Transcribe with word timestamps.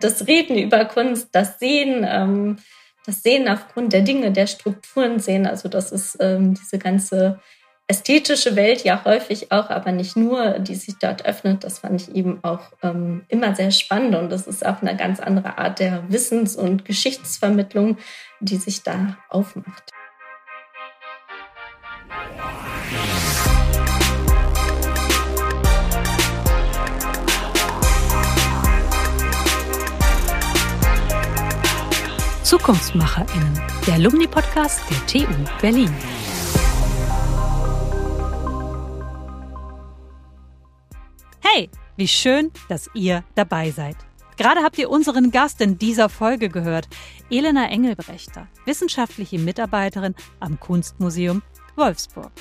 Das 0.00 0.26
Reden 0.26 0.58
über 0.58 0.84
Kunst, 0.84 1.28
das 1.32 1.58
Sehen, 1.58 2.06
ähm, 2.08 2.58
das 3.04 3.22
Sehen 3.22 3.48
aufgrund 3.48 3.92
der 3.92 4.02
Dinge, 4.02 4.32
der 4.32 4.46
Strukturen 4.46 5.18
sehen. 5.18 5.46
Also 5.46 5.68
das 5.68 5.92
ist 5.92 6.16
ähm, 6.20 6.54
diese 6.54 6.78
ganze 6.78 7.40
ästhetische 7.88 8.54
Welt 8.54 8.84
ja 8.84 9.02
häufig 9.04 9.50
auch, 9.50 9.70
aber 9.70 9.92
nicht 9.92 10.14
nur, 10.14 10.58
die 10.58 10.74
sich 10.74 10.96
dort 11.00 11.24
öffnet. 11.24 11.64
Das 11.64 11.78
fand 11.78 12.02
ich 12.02 12.14
eben 12.14 12.44
auch 12.44 12.60
ähm, 12.82 13.24
immer 13.28 13.56
sehr 13.56 13.70
spannend 13.70 14.14
und 14.14 14.30
das 14.30 14.46
ist 14.46 14.64
auch 14.64 14.82
eine 14.82 14.94
ganz 14.94 15.20
andere 15.20 15.56
Art 15.56 15.78
der 15.78 16.04
Wissens- 16.10 16.54
und 16.54 16.84
Geschichtsvermittlung, 16.84 17.96
die 18.40 18.56
sich 18.56 18.82
da 18.82 19.16
aufmacht. 19.30 19.90
ZukunftsmacherInnen, 32.48 33.60
der 33.86 33.94
Alumni-Podcast 33.96 34.80
der 34.88 35.06
TU 35.06 35.34
Berlin. 35.60 35.94
Hey, 41.40 41.68
wie 41.98 42.08
schön, 42.08 42.50
dass 42.70 42.88
ihr 42.94 43.22
dabei 43.34 43.70
seid. 43.70 43.96
Gerade 44.38 44.62
habt 44.62 44.78
ihr 44.78 44.88
unseren 44.88 45.30
Gast 45.30 45.60
in 45.60 45.76
dieser 45.76 46.08
Folge 46.08 46.48
gehört, 46.48 46.88
Elena 47.28 47.68
Engelbrechter, 47.68 48.48
wissenschaftliche 48.64 49.38
Mitarbeiterin 49.38 50.14
am 50.40 50.58
Kunstmuseum 50.58 51.42
Wolfsburg. 51.76 52.32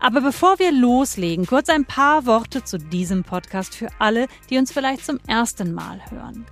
Aber 0.00 0.22
bevor 0.22 0.58
wir 0.58 0.72
loslegen, 0.72 1.44
kurz 1.44 1.68
ein 1.68 1.84
paar 1.84 2.24
Worte 2.24 2.64
zu 2.64 2.78
diesem 2.78 3.22
Podcast 3.22 3.74
für 3.74 3.88
alle, 3.98 4.28
die 4.48 4.56
uns 4.56 4.72
vielleicht 4.72 5.04
zum 5.04 5.20
ersten 5.26 5.74
Mal 5.74 6.00
hören. 6.10 6.46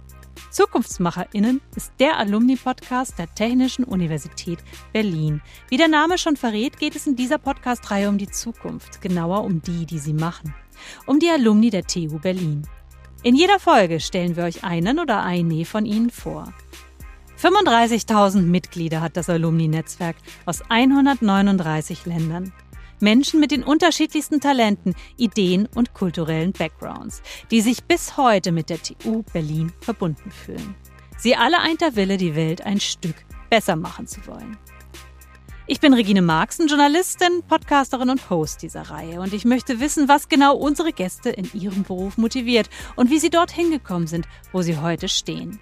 ZukunftsmacherInnen 0.51 1.61
ist 1.77 1.93
der 1.99 2.19
Alumni-Podcast 2.19 3.19
der 3.19 3.35
Technischen 3.35 3.85
Universität 3.85 4.59
Berlin. 4.93 5.43
Wie 5.69 5.77
der 5.77 5.89
Name 5.89 6.19
schon 6.19 6.37
verrät, 6.37 6.79
geht 6.79 6.97
es 6.97 7.07
in 7.07 7.17
dieser 7.17 7.39
Podcast-Reihe 7.39 8.09
um 8.09 8.19
die 8.19 8.31
Zukunft, 8.31 9.01
genauer 9.01 9.45
um 9.45 9.63
die, 9.63 9.87
die 9.87 9.99
sie 9.99 10.15
machen. 10.15 10.55
Um 11.07 11.19
die 11.19 11.31
Alumni 11.31 11.71
der 11.71 11.85
TU 11.85 12.19
Berlin. 12.19 12.67
In 13.23 13.35
jeder 13.35 13.59
Folge 13.59 14.01
stellen 14.01 14.37
wir 14.37 14.45
euch 14.45 14.65
einen 14.65 14.99
oder 14.99 15.23
eine 15.23 15.65
von 15.65 15.87
ihnen 15.87 16.11
vor. 16.11 16.53
35.000 17.41 18.43
Mitglieder 18.43 19.01
hat 19.01 19.17
das 19.17 19.29
Alumni-Netzwerk 19.29 20.17
aus 20.47 20.63
139 20.69 22.07
Ländern. 22.07 22.53
Menschen 23.05 23.39
mit 23.39 23.51
den 23.51 23.63
unterschiedlichsten 23.63 24.41
Talenten, 24.41 24.95
Ideen 25.19 25.69
und 25.75 25.93
kulturellen 25.93 26.53
Backgrounds, 26.53 27.23
die 27.51 27.61
sich 27.61 27.85
bis 27.85 28.17
heute 28.17 28.51
mit 28.51 28.71
der 28.71 28.83
TU 28.83 29.23
Berlin 29.33 29.73
verbunden 29.81 30.31
fühlen. 30.31 30.75
Sie 31.19 31.37
alle 31.37 31.61
eint 31.61 31.83
der 31.83 31.97
Wille, 31.97 32.17
die 32.17 32.35
Welt 32.35 32.63
ein 32.63 32.81
Stück 32.81 33.15
besser 33.51 33.77
machen 33.77 34.07
zu 34.07 34.27
wollen. 34.27 34.57
Ich 35.67 35.81
bin 35.81 35.95
Regine 35.95 36.23
Marxen, 36.23 36.67
Journalistin, 36.67 37.43
Podcasterin 37.47 38.11
und 38.11 38.31
Host 38.31 38.63
dieser 38.63 38.83
Reihe 38.83 39.21
und 39.21 39.33
ich 39.33 39.45
möchte 39.45 39.81
wissen, 39.81 40.09
was 40.09 40.29
genau 40.29 40.57
unsere 40.57 40.93
Gäste 40.93 41.31
in 41.31 41.49
ihrem 41.53 41.83
Beruf 41.83 42.17
motiviert 42.17 42.69
und 42.97 43.11
wie 43.11 43.19
sie 43.19 43.31
dorthin 43.31 43.71
gekommen 43.71 44.07
sind, 44.07 44.27
wo 44.53 44.63
sie 44.63 44.79
heute 44.79 45.09
stehen. 45.09 45.61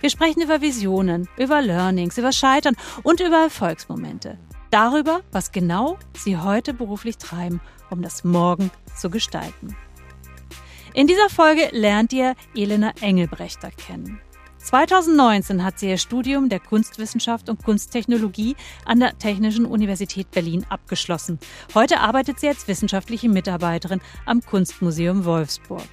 Wir 0.00 0.10
sprechen 0.10 0.42
über 0.42 0.60
Visionen, 0.60 1.28
über 1.38 1.62
Learnings, 1.62 2.18
über 2.18 2.32
Scheitern 2.32 2.76
und 3.02 3.20
über 3.20 3.42
Erfolgsmomente 3.44 4.38
darüber, 4.74 5.20
was 5.30 5.52
genau 5.52 5.98
Sie 6.16 6.36
heute 6.36 6.74
beruflich 6.74 7.16
treiben, 7.16 7.60
um 7.90 8.02
das 8.02 8.24
Morgen 8.24 8.72
zu 8.96 9.08
gestalten. 9.08 9.76
In 10.94 11.06
dieser 11.06 11.30
Folge 11.30 11.68
lernt 11.70 12.12
ihr 12.12 12.34
Elena 12.56 12.92
Engelbrechter 13.00 13.70
kennen. 13.70 14.20
2019 14.58 15.62
hat 15.62 15.78
sie 15.78 15.90
ihr 15.90 15.98
Studium 15.98 16.48
der 16.48 16.58
Kunstwissenschaft 16.58 17.48
und 17.48 17.62
Kunsttechnologie 17.62 18.56
an 18.84 18.98
der 18.98 19.16
Technischen 19.16 19.66
Universität 19.66 20.30
Berlin 20.32 20.66
abgeschlossen. 20.70 21.38
Heute 21.74 22.00
arbeitet 22.00 22.40
sie 22.40 22.48
als 22.48 22.66
wissenschaftliche 22.66 23.28
Mitarbeiterin 23.28 24.00
am 24.26 24.40
Kunstmuseum 24.40 25.24
Wolfsburg. 25.24 25.86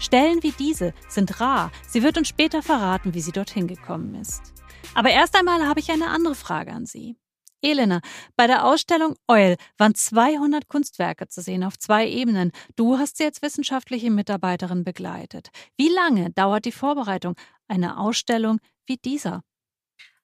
Stellen 0.00 0.42
wie 0.42 0.52
diese 0.52 0.92
sind 1.08 1.40
rar. 1.40 1.70
Sie 1.86 2.02
wird 2.02 2.18
uns 2.18 2.28
später 2.28 2.62
verraten, 2.62 3.14
wie 3.14 3.20
sie 3.20 3.32
dorthin 3.32 3.68
gekommen 3.68 4.16
ist. 4.16 4.54
Aber 4.94 5.10
erst 5.10 5.36
einmal 5.36 5.66
habe 5.66 5.80
ich 5.80 5.92
eine 5.92 6.08
andere 6.08 6.34
Frage 6.34 6.72
an 6.72 6.86
Sie. 6.86 7.16
Elena, 7.64 8.00
bei 8.36 8.46
der 8.46 8.66
Ausstellung 8.66 9.16
Oil 9.26 9.56
waren 9.78 9.94
200 9.94 10.68
Kunstwerke 10.68 11.28
zu 11.28 11.40
sehen 11.40 11.64
auf 11.64 11.78
zwei 11.78 12.06
Ebenen. 12.06 12.52
Du 12.76 12.98
hast 12.98 13.16
sie 13.16 13.24
als 13.24 13.40
wissenschaftliche 13.40 14.10
Mitarbeiterin 14.10 14.84
begleitet. 14.84 15.48
Wie 15.76 15.88
lange 15.88 16.30
dauert 16.30 16.66
die 16.66 16.72
Vorbereitung 16.72 17.34
einer 17.66 17.98
Ausstellung 17.98 18.58
wie 18.86 18.98
dieser? 18.98 19.42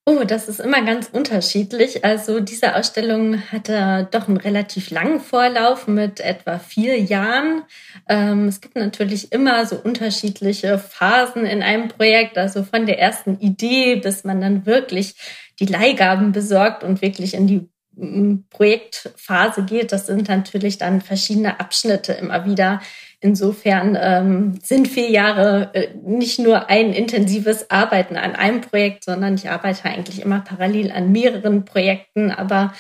Oh, 0.07 0.25
das 0.25 0.49
ist 0.49 0.61
immer 0.61 0.83
ganz 0.83 1.11
unterschiedlich. 1.13 2.05
Also 2.05 2.41
diese 2.41 2.75
Ausstellung 2.75 3.43
hatte 3.53 4.09
doch 4.11 4.29
einen 4.29 4.39
relativ 4.39 4.91
langen 4.91 5.21
Vorlauf 5.21 5.87
mit 5.87 6.21
etwa 6.21 6.59
vier 6.59 6.99
Jahren. 6.99 7.63
Ähm, 8.09 8.49
es 8.49 8.63
gibt 8.63 8.77
natürlich 8.77 9.31
immer 9.31 9.67
so 9.67 9.77
unterschiedliche 9.77 10.79
Phasen 10.79 11.45
in 11.45 11.63
einem 11.63 11.89
Projekt, 11.89 12.39
also 12.39 12.65
von 12.65 12.87
der 12.87 12.99
ersten 12.99 13.39
Idee, 13.41 13.97
bis 13.97 14.25
man 14.25 14.41
dann 14.41 14.65
wirklich 14.65 15.15
die 15.61 15.67
Leihgaben 15.67 16.33
besorgt 16.33 16.83
und 16.83 17.03
wirklich 17.03 17.35
in 17.35 17.47
die 17.47 17.69
mm, 17.95 18.47
Projektphase 18.49 19.65
geht. 19.65 19.93
Das 19.93 20.07
sind 20.07 20.29
natürlich 20.29 20.79
dann 20.79 21.03
verschiedene 21.03 21.61
Abschnitte 21.61 22.15
immer 22.15 22.47
wieder. 22.47 22.81
Insofern 23.23 23.99
ähm, 24.01 24.59
sind 24.63 24.89
vier 24.89 25.11
Jahre 25.11 25.71
äh, 25.75 25.89
nicht 26.03 26.39
nur 26.39 26.71
ein 26.71 26.95
intensives 26.95 27.71
Arbeiten 27.71 28.17
an 28.17 28.35
einem 28.35 28.63
Projekt, 28.63 29.05
sondern 29.05 29.35
ich 29.35 29.51
arbeite 29.51 29.85
eigentlich 29.85 30.23
immer 30.23 30.41
parallel 30.41 30.91
an 30.91 31.13
mehreren 31.13 31.67
Projekten. 31.67 32.31
Aber 32.31 32.73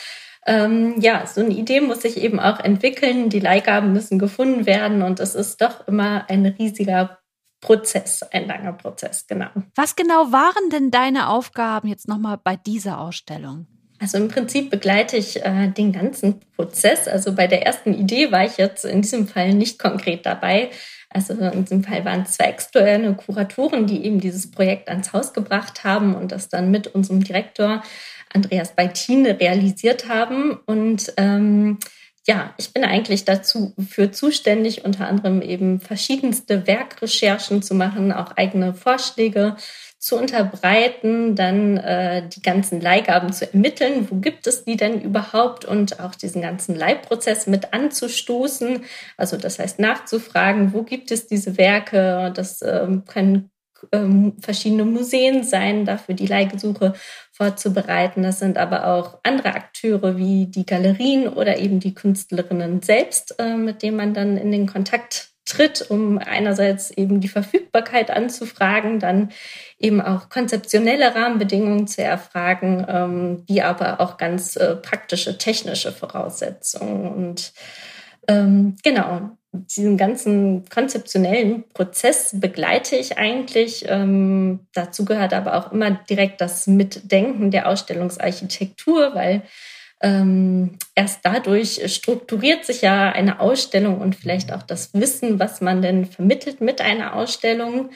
ähm, 0.46 0.94
ja, 0.98 1.26
so 1.26 1.42
eine 1.42 1.52
Idee 1.54 1.82
muss 1.82 2.02
sich 2.02 2.16
eben 2.16 2.40
auch 2.40 2.58
entwickeln. 2.58 3.28
Die 3.28 3.40
Leihgaben 3.40 3.92
müssen 3.92 4.18
gefunden 4.18 4.64
werden 4.64 5.02
und 5.02 5.20
es 5.20 5.34
ist 5.34 5.60
doch 5.60 5.86
immer 5.86 6.24
ein 6.30 6.46
riesiger 6.46 7.18
Prozess, 7.60 8.22
ein 8.22 8.46
langer 8.46 8.72
Prozess, 8.72 9.26
genau. 9.26 9.50
Was 9.74 9.94
genau 9.94 10.32
waren 10.32 10.70
denn 10.72 10.90
deine 10.90 11.28
Aufgaben 11.28 11.88
jetzt 11.88 12.08
nochmal 12.08 12.38
bei 12.42 12.56
dieser 12.56 12.98
Ausstellung? 12.98 13.66
Also 14.00 14.16
im 14.16 14.28
Prinzip 14.28 14.70
begleite 14.70 15.18
ich 15.18 15.44
äh, 15.44 15.68
den 15.68 15.92
ganzen 15.92 16.40
Prozess. 16.56 17.06
Also 17.06 17.34
bei 17.34 17.46
der 17.46 17.66
ersten 17.66 17.92
Idee 17.92 18.32
war 18.32 18.46
ich 18.46 18.56
jetzt 18.56 18.86
in 18.86 19.02
diesem 19.02 19.28
Fall 19.28 19.52
nicht 19.52 19.78
konkret 19.78 20.24
dabei. 20.24 20.70
Also 21.10 21.34
in 21.34 21.64
diesem 21.64 21.84
Fall 21.84 22.04
waren 22.04 22.24
zwei 22.24 22.44
externe 22.44 23.14
Kuratoren, 23.14 23.86
die 23.86 24.04
eben 24.04 24.20
dieses 24.20 24.50
Projekt 24.50 24.88
ans 24.88 25.12
Haus 25.12 25.34
gebracht 25.34 25.84
haben 25.84 26.14
und 26.14 26.32
das 26.32 26.48
dann 26.48 26.70
mit 26.70 26.86
unserem 26.86 27.22
Direktor 27.22 27.82
Andreas 28.32 28.74
Beitine 28.74 29.38
realisiert 29.38 30.08
haben. 30.08 30.58
Und 30.64 31.12
ähm, 31.18 31.78
ja, 32.26 32.54
ich 32.56 32.72
bin 32.72 32.84
eigentlich 32.84 33.24
dazu 33.24 33.74
für 33.86 34.12
zuständig, 34.12 34.84
unter 34.84 35.08
anderem 35.08 35.42
eben 35.42 35.80
verschiedenste 35.80 36.66
Werkrecherchen 36.66 37.62
zu 37.62 37.74
machen, 37.74 38.12
auch 38.12 38.36
eigene 38.36 38.72
Vorschläge 38.72 39.56
zu 40.00 40.16
unterbreiten, 40.16 41.36
dann 41.36 41.76
äh, 41.76 42.26
die 42.26 42.40
ganzen 42.40 42.80
Leihgaben 42.80 43.34
zu 43.34 43.52
ermitteln, 43.52 44.08
wo 44.10 44.16
gibt 44.16 44.46
es 44.46 44.64
die 44.64 44.78
denn 44.78 45.02
überhaupt 45.02 45.66
und 45.66 46.00
auch 46.00 46.14
diesen 46.14 46.40
ganzen 46.40 46.74
Leihprozess 46.74 47.46
mit 47.46 47.74
anzustoßen. 47.74 48.82
Also 49.18 49.36
das 49.36 49.58
heißt 49.58 49.78
nachzufragen, 49.78 50.72
wo 50.72 50.84
gibt 50.84 51.10
es 51.10 51.26
diese 51.26 51.58
Werke. 51.58 52.32
Das 52.34 52.62
ähm, 52.62 53.04
können 53.04 53.50
ähm, 53.92 54.36
verschiedene 54.40 54.86
Museen 54.86 55.44
sein, 55.44 55.84
dafür 55.84 56.14
die 56.14 56.26
Leihgesuche 56.26 56.94
vorzubereiten. 57.32 58.22
Das 58.22 58.38
sind 58.38 58.56
aber 58.56 58.86
auch 58.86 59.18
andere 59.22 59.54
Akteure 59.54 60.16
wie 60.16 60.46
die 60.46 60.64
Galerien 60.64 61.28
oder 61.28 61.58
eben 61.58 61.78
die 61.78 61.94
Künstlerinnen 61.94 62.80
selbst, 62.80 63.38
äh, 63.38 63.54
mit 63.54 63.82
denen 63.82 63.98
man 63.98 64.14
dann 64.14 64.38
in 64.38 64.50
den 64.50 64.66
Kontakt 64.66 65.29
tritt, 65.50 65.90
um 65.90 66.18
einerseits 66.18 66.90
eben 66.90 67.20
die 67.20 67.28
Verfügbarkeit 67.28 68.10
anzufragen, 68.10 68.98
dann 69.00 69.30
eben 69.78 70.00
auch 70.00 70.28
konzeptionelle 70.28 71.14
Rahmenbedingungen 71.14 71.86
zu 71.86 72.02
erfragen, 72.02 72.86
ähm, 72.88 73.42
wie 73.46 73.62
aber 73.62 74.00
auch 74.00 74.16
ganz 74.16 74.56
äh, 74.56 74.76
praktische 74.76 75.38
technische 75.38 75.92
Voraussetzungen. 75.92 77.08
Und 77.08 77.52
ähm, 78.28 78.76
genau, 78.82 79.30
diesen 79.52 79.96
ganzen 79.96 80.68
konzeptionellen 80.68 81.68
Prozess 81.74 82.30
begleite 82.38 82.96
ich 82.96 83.18
eigentlich. 83.18 83.84
Ähm, 83.88 84.60
dazu 84.72 85.04
gehört 85.04 85.34
aber 85.34 85.54
auch 85.56 85.72
immer 85.72 85.90
direkt 85.90 86.40
das 86.40 86.68
Mitdenken 86.68 87.50
der 87.50 87.68
Ausstellungsarchitektur, 87.68 89.14
weil 89.14 89.42
ähm, 90.02 90.78
erst 90.94 91.20
dadurch 91.24 91.82
strukturiert 91.92 92.64
sich 92.64 92.82
ja 92.82 93.10
eine 93.10 93.40
Ausstellung 93.40 94.00
und 94.00 94.16
vielleicht 94.16 94.52
auch 94.52 94.62
das 94.62 94.94
Wissen, 94.94 95.38
was 95.38 95.60
man 95.60 95.82
denn 95.82 96.06
vermittelt 96.06 96.60
mit 96.60 96.80
einer 96.80 97.14
Ausstellung. 97.14 97.90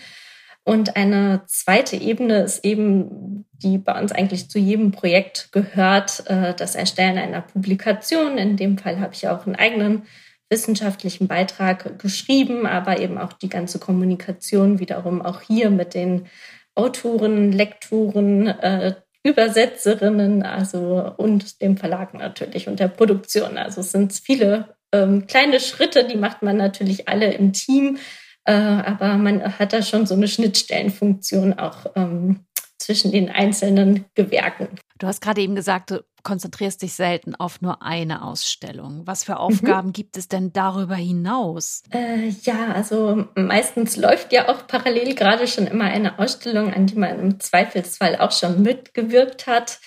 Und 0.65 0.97
eine 0.97 1.43
zweite 1.47 1.97
Ebene 1.97 2.39
ist 2.43 2.65
eben, 2.65 3.45
die 3.53 3.79
bei 3.79 3.99
uns 4.01 4.13
eigentlich 4.13 4.49
zu 4.49 4.59
jedem 4.59 4.93
Projekt 4.93 5.51
gehört, 5.53 6.25
äh, 6.27 6.55
das 6.55 6.75
Erstellen 6.75 7.19
einer 7.19 7.43
Publikation. 7.43 8.39
In 8.39 8.57
dem 8.57 8.79
Fall 8.79 9.01
habe 9.01 9.15
ich 9.15 9.29
auch 9.29 9.47
einen 9.47 9.57
eigenen 9.57 10.03
wissenschaftlichen 10.49 11.27
Beitrag 11.27 11.99
geschrieben, 11.99 12.67
aber 12.67 13.01
eben 13.01 13.19
auch 13.19 13.33
die 13.33 13.49
ganze 13.49 13.79
Kommunikation 13.79 14.79
wiederum 14.79 15.21
auch 15.21 15.41
hier 15.41 15.71
mit 15.71 15.95
den 15.95 16.27
Autoren, 16.75 17.53
Lektoren, 17.53 18.47
äh, 18.47 18.95
Übersetzerinnen, 19.25 20.43
also 20.43 21.13
und 21.17 21.61
dem 21.63 21.77
Verlag 21.77 22.15
natürlich 22.15 22.69
und 22.69 22.79
der 22.79 22.89
Produktion. 22.89 23.57
Also 23.57 23.81
es 23.81 23.91
sind 23.91 24.13
viele 24.13 24.77
ähm, 24.93 25.27
kleine 25.27 25.61
Schritte, 25.61 26.07
die 26.07 26.17
macht 26.17 26.43
man 26.43 26.57
natürlich 26.57 27.09
alle 27.09 27.33
im 27.33 27.53
Team, 27.53 27.99
äh, 28.45 28.53
aber 28.53 29.15
man 29.15 29.59
hat 29.59 29.73
da 29.73 29.83
schon 29.83 30.07
so 30.07 30.15
eine 30.15 30.29
Schnittstellenfunktion 30.29 31.59
auch 31.59 31.87
ähm, 31.97 32.41
zwischen 32.79 33.13
den 33.13 33.31
einzelnen 33.31 34.05
Gewerken. 34.15 34.69
Du 34.99 35.07
hast 35.07 35.23
gerade 35.23 35.41
eben 35.41 35.55
gesagt, 35.55 35.95
konzentrierst 36.25 36.83
dich 36.83 36.95
selten 36.95 37.35
auf 37.35 37.61
nur 37.61 37.83
eine 37.83 38.25
Ausstellung. 38.25 39.03
Was 39.05 39.25
für 39.25 39.39
Aufgaben 39.39 39.89
mhm. 39.89 39.93
gibt 39.93 40.17
es 40.17 40.27
denn 40.27 40.53
darüber 40.53 40.97
hinaus? 40.97 41.83
Äh, 41.91 42.31
ja, 42.43 42.73
also 42.73 43.27
meistens 43.37 43.97
läuft 43.97 44.33
ja 44.33 44.49
auch 44.49 44.67
parallel 44.67 45.15
gerade 45.15 45.47
schon 45.47 45.67
immer 45.67 45.85
eine 45.85 46.19
Ausstellung, 46.19 46.73
an 46.73 46.87
die 46.87 46.97
man 46.97 47.21
im 47.21 47.41
Zweifelsfall 47.41 48.17
auch 48.17 48.33
schon 48.33 48.63
mitgewirkt 48.63 49.47
hat. 49.47 49.79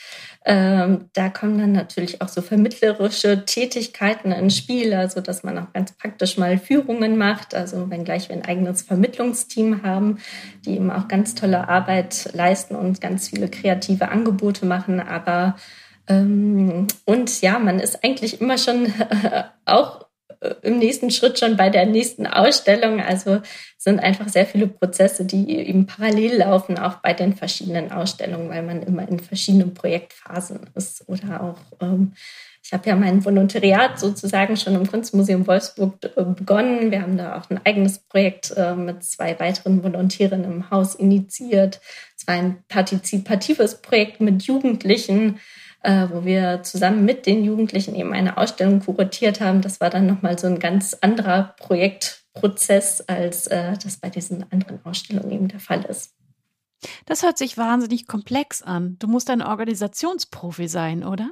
Ähm, 0.50 1.10
da 1.12 1.28
kommen 1.28 1.58
dann 1.58 1.74
natürlich 1.74 2.22
auch 2.22 2.30
so 2.30 2.42
vermittlerische 2.42 3.44
Tätigkeiten 3.44 4.32
ins 4.32 4.56
Spiel, 4.56 4.94
also 4.94 5.20
dass 5.20 5.44
man 5.44 5.58
auch 5.58 5.74
ganz 5.74 5.92
praktisch 5.92 6.38
mal 6.38 6.58
Führungen 6.58 7.18
macht, 7.18 7.54
also 7.54 7.90
wenngleich 7.90 8.30
wir 8.30 8.38
ein 8.38 8.46
eigenes 8.46 8.82
Vermittlungsteam 8.82 9.84
haben, 9.84 10.20
die 10.64 10.76
eben 10.76 10.90
auch 10.90 11.10
ganz 11.10 11.36
tolle 11.36 11.68
Arbeit 11.68 12.30
leisten 12.32 12.78
und 12.78 13.02
ganz 13.02 13.28
viele 13.28 13.50
kreative 13.50 14.08
Angebote 14.08 14.66
machen, 14.66 15.02
aber 15.02 15.58
und 16.10 17.42
ja, 17.42 17.60
man 17.60 17.80
ist 17.80 18.04
eigentlich 18.04 18.40
immer 18.40 18.58
schon 18.58 18.94
auch 19.66 20.08
äh, 20.40 20.56
im 20.62 20.80
nächsten 20.80 21.12
Schritt 21.12 21.40
schon 21.40 21.58
bei 21.58 21.70
der 21.70 21.86
nächsten 21.86 22.28
Ausstellung. 22.28 23.02
Also 23.02 23.42
sind 23.78 24.00
einfach 24.00 24.30
sehr 24.30 24.46
viele 24.46 24.68
Prozesse, 24.68 25.26
die 25.26 25.58
eben 25.58 25.86
parallel 25.86 26.38
laufen, 26.38 26.78
auch 26.78 26.96
bei 26.96 27.14
den 27.14 27.36
verschiedenen 27.36 27.92
Ausstellungen, 27.92 28.50
weil 28.50 28.64
man 28.64 28.84
immer 28.84 29.08
in 29.08 29.20
verschiedenen 29.20 29.74
Projektphasen 29.74 30.60
ist. 30.76 31.08
Oder 31.08 31.42
auch, 31.42 31.60
ähm, 31.82 32.14
ich 32.64 32.74
habe 32.74 32.90
ja 32.90 32.96
mein 32.96 33.24
Volontariat 33.24 34.00
sozusagen 34.00 34.58
schon 34.58 34.76
im 34.76 34.88
Kunstmuseum 34.88 35.48
Wolfsburg 35.48 36.04
äh, 36.04 36.24
begonnen. 36.24 36.92
Wir 36.92 37.02
haben 37.02 37.18
da 37.18 37.38
auch 37.38 37.50
ein 37.50 37.62
eigenes 37.66 38.00
Projekt 38.00 38.54
äh, 38.58 38.76
mit 38.76 39.04
zwei 39.04 39.40
weiteren 39.40 39.84
Volontären 39.84 40.44
im 40.44 40.70
Haus 40.70 40.96
initiiert. 40.96 41.80
Es 42.18 42.28
war 42.28 42.36
ein 42.36 42.64
partizipatives 42.68 43.82
Projekt 43.82 44.22
mit 44.22 44.44
Jugendlichen 44.44 45.40
äh, 45.82 46.08
wo 46.12 46.26
wir 46.26 46.64
zusammen 46.64 47.06
mit 47.06 47.26
den 47.26 47.44
Jugendlichen 47.44 47.96
eben 47.96 48.14
eine 48.14 48.38
Ausstellung 48.38 48.80
kuratiert 48.80 49.42
haben. 49.42 49.62
Das 49.62 49.80
war 49.80 49.90
dann 49.90 50.08
nochmal 50.08 50.38
so 50.38 50.48
ein 50.48 50.60
ganz 50.60 50.96
anderer 51.02 51.56
Projektprozess, 51.60 53.02
als 53.02 53.48
äh, 53.48 53.74
das 53.82 53.98
bei 53.98 54.10
diesen 54.10 54.46
anderen 54.52 54.80
Ausstellungen 54.86 55.32
eben 55.32 55.48
der 55.48 55.60
Fall 55.60 55.84
ist. 55.86 56.14
Das 57.06 57.24
hört 57.24 57.38
sich 57.38 57.58
wahnsinnig 57.58 58.08
komplex 58.08 58.62
an. 58.62 58.98
Du 59.00 59.08
musst 59.08 59.30
ein 59.30 59.42
Organisationsprofi 59.42 60.68
sein, 60.68 61.04
oder? 61.04 61.32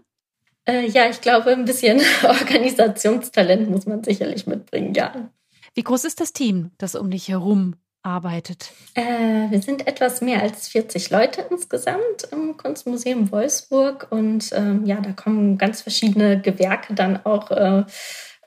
Äh, 0.68 0.88
ja, 0.88 1.10
ich 1.10 1.22
glaube, 1.22 1.52
ein 1.52 1.66
bisschen 1.66 2.02
Organisationstalent 2.24 3.70
muss 3.70 3.86
man 3.86 4.04
sicherlich 4.04 4.48
mitbringen, 4.48 4.94
ja. 4.94 5.30
Wie 5.76 5.84
groß 5.84 6.06
ist 6.06 6.22
das 6.22 6.34
Team, 6.34 6.72
das 6.78 6.96
um 6.96 7.12
dich 7.12 7.28
herum 7.28 7.76
arbeitet? 8.06 8.72
Äh, 8.94 9.50
wir 9.50 9.62
sind 9.62 9.88
etwas 9.88 10.22
mehr 10.22 10.42
als 10.42 10.68
40 10.68 11.10
Leute 11.10 11.46
insgesamt 11.50 12.28
im 12.32 12.56
Kunstmuseum 12.58 13.32
Wolfsburg 13.32 14.08
und 14.12 14.52
ähm, 14.54 14.86
ja, 14.86 15.02
da 15.02 15.12
kommen 15.12 15.58
ganz 15.58 15.82
verschiedene 15.82 16.40
Gewerke 16.40 16.94
dann 16.94 17.26
auch 17.26 17.52
äh, 17.52 17.84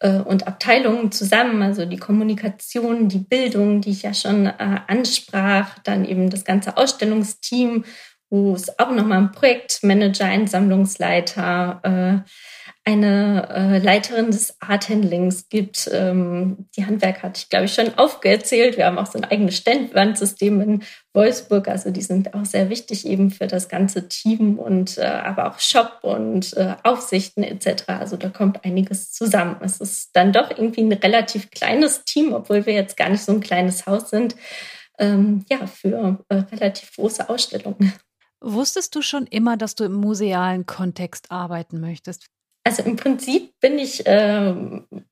äh, 0.01 0.19
und 0.21 0.47
Abteilungen 0.47 1.13
zusammen, 1.13 1.63
also 1.63 1.85
die 1.85 1.97
Kommunikation, 1.97 3.09
die 3.09 3.19
Bildung, 3.19 3.81
die 3.81 3.91
ich 3.91 4.03
ja 4.03 4.15
schon 4.15 4.47
äh, 4.47 4.81
ansprach, 4.87 5.79
dann 5.81 6.05
eben 6.05 6.31
das 6.31 6.45
ganze 6.45 6.77
Ausstellungsteam, 6.77 7.85
wo 8.31 8.55
es 8.55 8.79
auch 8.79 8.91
nochmal 8.91 9.19
einen 9.19 9.33
Projektmanager, 9.33 10.27
einen 10.27 10.47
Sammlungsleiter, 10.47 11.81
äh, 12.25 12.31
eine 12.89 13.47
äh, 13.51 13.79
Leiterin 13.81 14.31
des 14.31 14.57
Art 14.63 14.89
Handlings 14.89 15.51
gibt. 15.51 15.91
Ähm, 15.93 16.71
die 16.75 16.87
Handwerk 16.87 17.23
hatte 17.23 17.39
ich, 17.39 17.51
glaube 17.51 17.67
ich, 17.67 17.75
schon 17.75 17.99
aufgezählt. 17.99 18.79
Wir 18.79 18.87
haben 18.87 18.97
auch 18.97 19.05
so 19.05 19.19
ein 19.19 19.27
eigenes 19.27 19.59
Ständwandsystem 19.59 20.59
in 20.63 20.83
Wolfsburg. 21.13 21.69
Also 21.69 21.91
die 21.91 22.01
sind 22.01 22.33
auch 22.33 22.47
sehr 22.47 22.71
wichtig 22.71 23.07
eben 23.07 23.31
für 23.31 23.47
das 23.47 23.69
ganze 23.69 24.09
Team 24.09 24.59
und 24.59 24.97
äh, 24.97 25.03
aber 25.03 25.51
auch 25.51 25.61
Shop 25.61 25.99
und 26.01 26.57
äh, 26.57 26.77
Aufsichten 26.83 27.45
etc. 27.45 27.85
Also 27.89 28.17
da 28.17 28.31
kommt 28.31 28.65
einiges 28.65 29.13
zusammen. 29.13 29.57
Es 29.61 29.83
ist 29.83 30.17
dann 30.17 30.33
doch 30.33 30.51
irgendwie 30.51 30.81
ein 30.81 30.93
relativ 30.93 31.51
kleines 31.51 32.05
Team, 32.05 32.33
obwohl 32.33 32.65
wir 32.65 32.73
jetzt 32.73 32.97
gar 32.97 33.11
nicht 33.11 33.23
so 33.23 33.33
ein 33.33 33.41
kleines 33.41 33.85
Haus 33.85 34.09
sind. 34.09 34.35
Ähm, 34.99 35.45
ja, 35.51 35.67
für 35.67 36.25
äh, 36.31 36.37
relativ 36.37 36.97
große 36.97 37.29
Ausstellungen. 37.29 37.93
Wusstest 38.41 38.95
du 38.95 39.03
schon 39.03 39.27
immer, 39.27 39.59
dass 39.59 39.75
du 39.75 39.85
im 39.85 39.93
musealen 39.93 40.65
Kontext 40.65 41.31
arbeiten 41.31 41.81
möchtest? 41.81 42.31
Also 42.69 42.83
im 42.83 42.97
Prinzip 42.97 43.59
bin 43.61 43.79
ich 43.79 44.07
äh, 44.07 44.55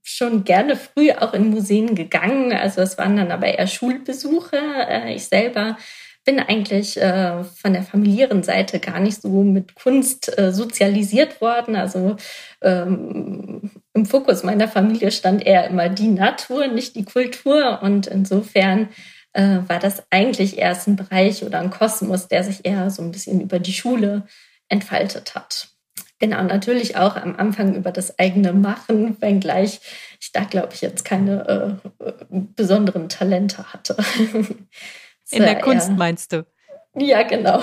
schon 0.02 0.44
gerne 0.44 0.76
früh 0.76 1.10
auch 1.12 1.32
in 1.32 1.48
Museen 1.48 1.94
gegangen. 1.94 2.52
Also 2.52 2.82
es 2.82 2.98
waren 2.98 3.16
dann 3.16 3.30
aber 3.30 3.46
eher 3.46 3.66
Schulbesuche. 3.66 4.58
Äh, 4.58 5.14
ich 5.14 5.24
selber 5.24 5.78
bin 6.26 6.38
eigentlich 6.38 7.00
äh, 7.00 7.44
von 7.44 7.72
der 7.72 7.82
familiären 7.82 8.42
Seite 8.42 8.78
gar 8.78 9.00
nicht 9.00 9.22
so 9.22 9.42
mit 9.42 9.74
Kunst 9.74 10.38
äh, 10.38 10.52
sozialisiert 10.52 11.40
worden. 11.40 11.76
Also 11.76 12.16
ähm, 12.60 13.70
im 13.94 14.04
Fokus 14.04 14.42
meiner 14.42 14.68
Familie 14.68 15.10
stand 15.10 15.46
eher 15.46 15.66
immer 15.66 15.88
die 15.88 16.08
Natur, 16.08 16.66
nicht 16.66 16.94
die 16.94 17.06
Kultur. 17.06 17.80
Und 17.80 18.06
insofern 18.06 18.90
äh, 19.32 19.60
war 19.66 19.78
das 19.78 20.02
eigentlich 20.10 20.58
erst 20.58 20.88
ein 20.88 20.96
Bereich 20.96 21.42
oder 21.42 21.60
ein 21.60 21.70
Kosmos, 21.70 22.28
der 22.28 22.44
sich 22.44 22.66
eher 22.66 22.90
so 22.90 23.00
ein 23.00 23.12
bisschen 23.12 23.40
über 23.40 23.60
die 23.60 23.72
Schule 23.72 24.26
entfaltet 24.68 25.34
hat. 25.34 25.75
Genau, 26.18 26.42
natürlich 26.42 26.96
auch 26.96 27.16
am 27.16 27.36
Anfang 27.36 27.74
über 27.74 27.92
das 27.92 28.18
eigene 28.18 28.54
Machen, 28.54 29.20
wenngleich 29.20 29.80
ich 30.18 30.32
da, 30.32 30.44
glaube 30.44 30.70
ich, 30.72 30.80
jetzt 30.80 31.04
keine 31.04 31.80
äh, 32.00 32.12
besonderen 32.54 33.08
Talente 33.08 33.72
hatte. 33.72 33.96
In 35.30 35.42
der 35.42 35.58
Kunst 35.58 35.90
eher, 35.90 35.96
meinst 35.96 36.32
du? 36.32 36.46
Ja, 36.94 37.22
genau. 37.22 37.62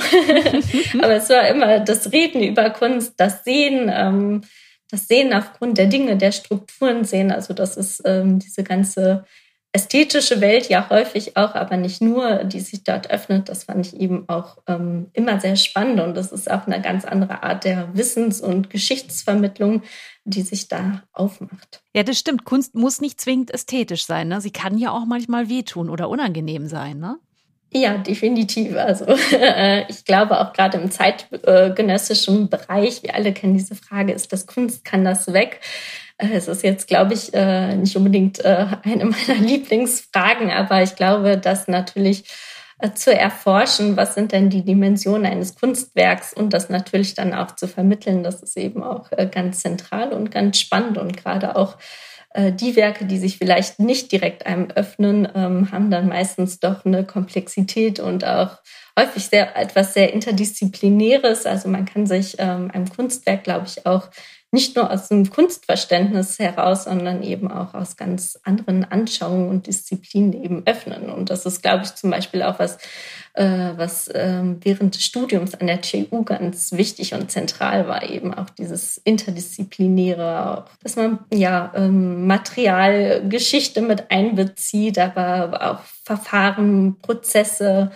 Aber 1.01 1.13
es 1.15 1.29
war 1.29 1.47
immer 1.47 1.79
das 1.79 2.11
Reden 2.11 2.43
über 2.43 2.69
Kunst, 2.69 3.13
das 3.17 3.43
Sehen, 3.43 3.89
ähm, 3.91 4.41
das 4.91 5.07
Sehen 5.07 5.33
aufgrund 5.33 5.79
der 5.79 5.87
Dinge, 5.87 6.17
der 6.17 6.31
Strukturen 6.31 7.03
sehen. 7.03 7.31
Also 7.31 7.55
das 7.55 7.77
ist 7.77 8.03
ähm, 8.05 8.37
diese 8.37 8.63
ganze 8.63 9.25
ästhetische 9.73 10.39
Welt 10.39 10.69
ja 10.69 10.87
häufig 10.89 11.35
auch, 11.35 11.55
aber 11.55 11.77
nicht 11.77 11.99
nur, 11.99 12.43
die 12.43 12.59
sich 12.59 12.83
dort 12.83 13.09
öffnet. 13.09 13.49
Das 13.49 13.63
fand 13.63 13.87
ich 13.87 13.99
eben 13.99 14.29
auch 14.29 14.59
ähm, 14.67 15.07
immer 15.13 15.39
sehr 15.39 15.55
spannend 15.55 15.99
und 15.99 16.15
das 16.15 16.31
ist 16.31 16.49
auch 16.49 16.67
eine 16.67 16.79
ganz 16.79 17.05
andere 17.05 17.41
Art 17.41 17.63
der 17.63 17.89
Wissens- 17.95 18.39
und 18.39 18.69
Geschichtsvermittlung, 18.69 19.81
die 20.25 20.43
sich 20.43 20.67
da 20.67 21.01
aufmacht. 21.11 21.81
Ja, 21.95 22.03
das 22.03 22.19
stimmt. 22.19 22.45
Kunst 22.45 22.75
muss 22.75 23.01
nicht 23.01 23.19
zwingend 23.19 23.51
ästhetisch 23.51 24.05
sein. 24.05 24.27
Ne? 24.27 24.41
Sie 24.41 24.51
kann 24.51 24.77
ja 24.77 24.91
auch 24.91 25.05
manchmal 25.05 25.49
wehtun 25.49 25.89
oder 25.89 26.07
unangenehm 26.07 26.67
sein. 26.67 26.99
Ne? 26.99 27.17
Ja, 27.73 27.97
definitiv. 27.97 28.77
Also 28.77 29.05
ich 29.87 30.05
glaube 30.05 30.39
auch 30.39 30.53
gerade 30.53 30.77
im 30.77 30.91
zeitgenössischen 30.91 32.47
Bereich, 32.47 33.01
wir 33.01 33.15
alle 33.15 33.33
kennen 33.33 33.55
diese 33.55 33.75
Frage, 33.75 34.13
ist 34.13 34.31
das 34.31 34.45
Kunst, 34.45 34.85
kann 34.85 35.03
das 35.03 35.33
weg? 35.33 35.61
Äh, 36.17 36.29
es 36.33 36.47
ist 36.47 36.63
jetzt, 36.63 36.87
glaube 36.87 37.13
ich, 37.13 37.33
äh, 37.33 37.75
nicht 37.75 37.95
unbedingt 37.95 38.43
äh, 38.43 38.67
eine 38.83 39.05
meiner 39.05 39.39
Lieblingsfragen, 39.39 40.51
aber 40.51 40.83
ich 40.83 40.95
glaube, 40.95 41.37
dass 41.37 41.67
natürlich 41.67 42.25
zu 42.95 43.17
erforschen, 43.17 43.95
was 43.95 44.13
sind 44.13 44.33
denn 44.33 44.49
die 44.49 44.65
Dimensionen 44.65 45.25
eines 45.25 45.55
Kunstwerks 45.55 46.33
und 46.33 46.51
das 46.51 46.67
natürlich 46.67 47.13
dann 47.13 47.33
auch 47.33 47.55
zu 47.55 47.67
vermitteln, 47.67 48.23
das 48.23 48.43
ist 48.43 48.57
eben 48.57 48.83
auch 48.83 49.09
ganz 49.31 49.61
zentral 49.61 50.11
und 50.11 50.31
ganz 50.31 50.59
spannend 50.59 50.97
und 50.97 51.15
gerade 51.15 51.55
auch 51.55 51.77
die 52.35 52.75
Werke, 52.75 53.05
die 53.05 53.19
sich 53.19 53.37
vielleicht 53.37 53.79
nicht 53.79 54.11
direkt 54.11 54.47
einem 54.47 54.69
öffnen, 54.71 55.29
ähm, 55.33 55.71
haben 55.71 55.91
dann 55.91 56.09
meistens 56.09 56.59
doch 56.59 56.83
eine 56.83 57.05
Komplexität 57.05 58.01
und 58.01 58.25
auch 58.25 58.57
häufig 58.99 59.27
sehr 59.27 59.55
etwas 59.55 59.93
sehr 59.93 60.11
interdisziplinäres. 60.11 61.45
Also 61.45 61.69
man 61.69 61.85
kann 61.85 62.05
sich 62.05 62.35
ähm, 62.39 62.69
einem 62.73 62.89
Kunstwerk, 62.89 63.43
glaube 63.43 63.67
ich, 63.67 63.85
auch 63.85 64.09
nicht 64.53 64.75
nur 64.75 64.91
aus 64.91 65.07
dem 65.07 65.31
Kunstverständnis 65.31 66.37
heraus, 66.37 66.83
sondern 66.83 67.23
eben 67.23 67.51
auch 67.51 67.73
aus 67.73 67.97
ganz 67.97 68.39
anderen 68.43 68.85
Anschauungen 68.85 69.49
und 69.49 69.65
Disziplinen 69.65 70.31
eben 70.31 70.61
öffnen. 70.67 71.09
Und 71.09 71.31
das 71.31 71.47
ist, 71.47 71.63
glaube 71.63 71.85
ich, 71.85 71.95
zum 71.95 72.11
Beispiel 72.11 72.43
auch 72.43 72.59
was, 72.59 72.77
äh, 73.33 73.71
was 73.75 74.09
äh, 74.09 74.43
während 74.61 74.93
des 74.93 75.03
Studiums 75.03 75.55
an 75.55 75.65
der 75.65 75.81
TU 75.81 76.23
ganz 76.23 76.71
wichtig 76.71 77.15
und 77.15 77.31
zentral 77.31 77.87
war, 77.87 78.07
eben 78.07 78.31
auch 78.31 78.51
dieses 78.51 78.97
Interdisziplinäre, 78.97 80.65
dass 80.83 80.97
man 80.97 81.17
ja 81.33 81.73
ähm, 81.75 82.27
Material, 82.27 83.27
Geschichte 83.27 83.81
mit 83.81 84.11
einbezieht, 84.11 84.99
aber 84.99 85.71
auch 85.71 85.79
Verfahren, 86.03 86.97
Prozesse. 87.01 87.91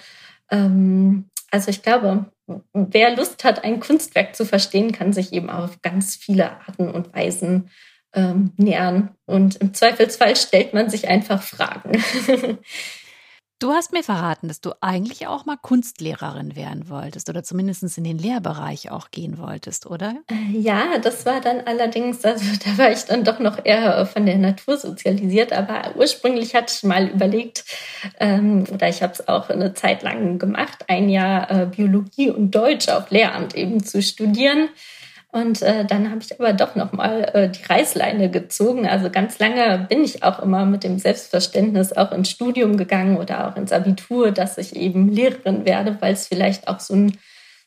Ähm, 0.49 1.25
also 1.57 1.71
ich 1.71 1.81
glaube, 1.81 2.25
wer 2.71 3.15
Lust 3.15 3.43
hat, 3.43 3.63
ein 3.63 3.79
Kunstwerk 3.79 4.35
zu 4.35 4.45
verstehen, 4.45 4.91
kann 4.91 5.11
sich 5.11 5.33
eben 5.33 5.49
auf 5.49 5.81
ganz 5.81 6.15
viele 6.15 6.51
Arten 6.51 6.87
und 6.87 7.15
Weisen 7.15 7.71
ähm, 8.13 8.53
nähern. 8.57 9.15
Und 9.25 9.55
im 9.55 9.73
Zweifelsfall 9.73 10.35
stellt 10.35 10.75
man 10.75 10.91
sich 10.91 11.07
einfach 11.07 11.41
Fragen. 11.41 11.99
Du 13.59 13.71
hast 13.71 13.91
mir 13.91 14.03
verraten, 14.03 14.47
dass 14.49 14.61
du 14.61 14.73
eigentlich 14.81 15.25
auch 15.25 15.47
mal 15.47 15.57
Kunstlehrerin 15.59 16.55
werden 16.55 16.89
wolltest 16.89 17.27
oder 17.27 17.41
zumindest 17.41 17.97
in 17.97 18.03
den 18.03 18.19
Lehrbereich 18.19 18.91
auch 18.91 19.09
gehen 19.09 19.39
wolltest, 19.39 19.87
oder? 19.87 20.13
Äh, 20.29 20.59
ja, 20.59 20.99
das 20.99 21.25
war 21.25 21.41
dann 21.41 21.61
allerdings, 21.61 22.23
also 22.23 22.45
da 22.65 22.77
war 22.77 22.91
ich 22.91 23.05
dann 23.05 23.23
doch 23.23 23.39
noch 23.39 23.65
eher 23.65 24.05
von 24.05 24.27
der 24.27 24.37
Natur 24.37 24.77
sozialisiert, 24.77 25.53
aber 25.53 25.95
ursprünglich 25.95 26.53
hatte 26.53 26.71
ich 26.75 26.83
mal 26.83 27.07
überlegt, 27.07 27.65
ähm, 28.19 28.65
oder 28.71 28.89
ich 28.89 29.01
habe 29.01 29.13
es 29.13 29.27
auch 29.27 29.49
eine 29.49 29.73
Zeit 29.73 30.03
lang 30.03 30.37
gemacht, 30.37 30.85
ein 30.87 31.09
Jahr 31.09 31.49
äh, 31.49 31.65
Biologie 31.65 32.29
und 32.29 32.51
Deutsch 32.51 32.89
auf 32.89 33.09
Lehramt 33.09 33.55
eben 33.55 33.83
zu 33.83 34.03
studieren. 34.03 34.69
Und 35.31 35.61
äh, 35.61 35.85
dann 35.85 36.09
habe 36.09 36.21
ich 36.21 36.39
aber 36.39 36.53
doch 36.53 36.75
nochmal 36.75 37.29
äh, 37.33 37.49
die 37.49 37.63
Reißleine 37.63 38.31
gezogen. 38.31 38.87
Also 38.87 39.09
ganz 39.09 39.39
lange 39.39 39.85
bin 39.89 40.03
ich 40.03 40.23
auch 40.23 40.39
immer 40.39 40.65
mit 40.65 40.83
dem 40.83 40.99
Selbstverständnis 40.99 41.91
auch 41.91 42.11
ins 42.11 42.31
Studium 42.31 42.77
gegangen 42.77 43.17
oder 43.17 43.47
auch 43.47 43.57
ins 43.57 43.73
Abitur, 43.73 44.31
dass 44.31 44.57
ich 44.57 44.75
eben 44.75 45.09
Lehrerin 45.09 45.65
werde, 45.65 45.97
weil 45.99 46.13
es 46.13 46.27
vielleicht 46.27 46.67
auch 46.69 46.79
so 46.79 46.95
ein, 46.95 47.17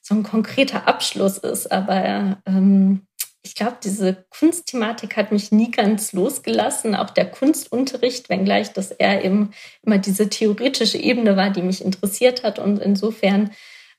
so 0.01 0.15
ein 0.15 0.23
konkreter 0.23 0.89
Abschluss 0.89 1.37
ist. 1.37 1.71
Aber 1.71 2.39
ähm, 2.47 3.03
ich 3.43 3.55
glaube, 3.55 3.77
diese 3.83 4.25
Kunstthematik 4.31 5.17
hat 5.17 5.31
mich 5.31 5.53
nie 5.53 5.71
ganz 5.71 6.13
losgelassen. 6.13 6.95
Auch 6.95 7.11
der 7.11 7.31
Kunstunterricht, 7.31 8.29
wenngleich 8.29 8.73
das 8.73 8.91
eher 8.91 9.25
eben 9.25 9.51
immer 9.83 9.99
diese 9.99 10.29
theoretische 10.29 10.99
Ebene 10.99 11.37
war, 11.37 11.51
die 11.51 11.63
mich 11.63 11.85
interessiert 11.85 12.43
hat. 12.43 12.59
Und 12.59 12.79
insofern 12.79 13.51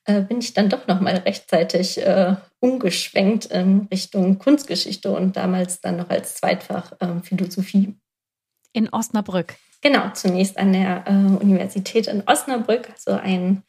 äh, 0.05 0.21
bin 0.21 0.39
ich 0.39 0.53
dann 0.53 0.69
doch 0.69 0.87
noch 0.87 0.99
mal 0.99 1.15
rechtzeitig 1.15 1.99
äh, 1.99 2.35
umgeschwenkt 2.59 3.45
in 3.45 3.87
Richtung 3.91 4.39
Kunstgeschichte 4.39 5.11
und 5.11 5.35
damals 5.35 5.81
dann 5.81 5.97
noch 5.97 6.09
als 6.09 6.35
Zweitfach 6.35 6.93
äh, 6.99 7.21
Philosophie. 7.23 7.95
In 8.73 8.89
Osnabrück. 8.89 9.55
Genau, 9.81 10.09
zunächst 10.13 10.57
an 10.57 10.73
der 10.73 11.05
äh, 11.07 11.11
Universität 11.11 12.07
in 12.07 12.23
Osnabrück, 12.27 12.89
also 12.91 13.11
ein, 13.11 13.63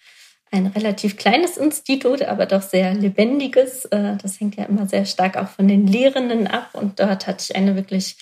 ein 0.51 0.67
relativ 0.67 1.17
kleines 1.17 1.57
Institut, 1.57 2.23
aber 2.23 2.47
doch 2.47 2.63
sehr 2.63 2.95
lebendiges. 2.95 3.87
Äh, 3.87 4.17
das 4.23 4.39
hängt 4.39 4.57
ja 4.57 4.65
immer 4.65 4.87
sehr 4.87 5.07
stark 5.07 5.37
auch 5.37 5.49
von 5.49 5.69
den 5.69 5.87
Lehrenden 5.87 6.47
ab 6.47 6.71
und 6.75 7.01
dort 7.01 7.27
hatte 7.27 7.45
ich 7.49 7.57
eine 7.57 7.77
wirklich 7.77 8.17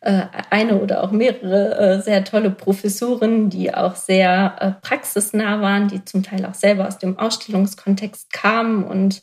eine 0.00 0.80
oder 0.80 1.02
auch 1.02 1.10
mehrere 1.10 1.78
äh, 1.78 2.02
sehr 2.02 2.24
tolle 2.24 2.50
Professoren, 2.50 3.50
die 3.50 3.74
auch 3.74 3.96
sehr 3.96 4.56
äh, 4.60 4.70
praxisnah 4.86 5.60
waren, 5.60 5.88
die 5.88 6.04
zum 6.04 6.22
Teil 6.22 6.44
auch 6.44 6.54
selber 6.54 6.86
aus 6.86 6.98
dem 6.98 7.18
Ausstellungskontext 7.18 8.32
kamen 8.32 8.84
und 8.84 9.22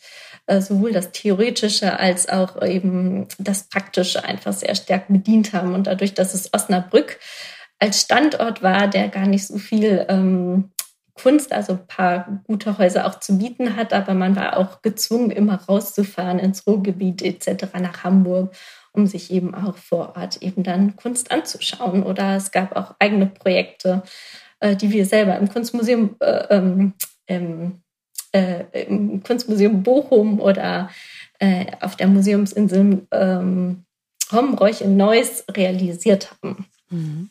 sowohl 0.60 0.92
das 0.92 1.14
Theoretische 1.14 2.02
als 2.02 2.28
auch 2.28 2.62
eben 2.62 3.30
das 3.40 3.70
Praktische 3.70 4.26
einfach 4.26 4.52
sehr 4.52 4.76
stark 4.76 5.08
bedient 5.08 5.54
haben. 5.54 5.74
Und 5.74 5.88
dadurch, 5.88 6.16
dass 6.16 6.34
es 6.34 6.54
Osnabrück 6.54 7.18
als 7.80 8.02
Standort 8.02 8.62
war, 8.62 8.90
der 8.90 9.08
gar 9.08 9.26
nicht 9.26 9.48
so 9.48 9.58
viel 9.58 10.06
ähm, 10.10 10.72
Kunst, 11.16 11.54
also 11.54 11.74
ein 11.74 11.88
paar 11.88 12.42
gute 12.48 12.78
Häuser 12.78 13.06
auch 13.06 13.20
zu 13.20 13.38
bieten 13.38 13.76
hat, 13.76 13.94
aber 13.94 14.14
man 14.14 14.36
war 14.36 14.58
auch 14.58 14.82
gezwungen, 14.82 15.32
immer 15.32 15.56
rauszufahren 15.56 16.40
ins 16.40 16.66
Ruhrgebiet 16.66 17.22
etc., 17.22 17.68
nach 17.80 18.04
Hamburg 18.04 18.56
um 18.94 19.08
sich 19.08 19.32
eben 19.32 19.56
auch 19.56 19.76
vor 19.76 20.16
Ort 20.16 20.42
eben 20.42 20.64
dann 20.64 20.96
Kunst 20.96 21.32
anzuschauen. 21.32 22.04
Oder 22.04 22.38
es 22.38 22.52
gab 22.52 22.76
auch 22.76 22.96
eigene 23.00 23.26
Projekte, 23.26 24.04
äh, 24.60 24.76
die 24.76 24.92
wir 24.92 25.06
selber 25.06 25.38
im 25.38 25.50
Kunstmuseum, 25.50 26.16
äh, 26.20 26.92
ähm, 27.28 27.82
äh, 28.32 28.86
im 28.86 29.24
Kunstmuseum 29.24 29.84
Bochum 29.84 30.40
oder 30.40 30.90
äh, 31.40 31.66
auf 31.82 31.96
der 31.96 32.08
Museumsinsel 32.08 33.08
ähm, 33.12 33.86
Homreuch 34.32 34.82
in 34.82 34.96
Neuss 34.96 35.44
realisiert 35.50 36.32
haben. 36.32 36.66
Mhm. 36.90 37.30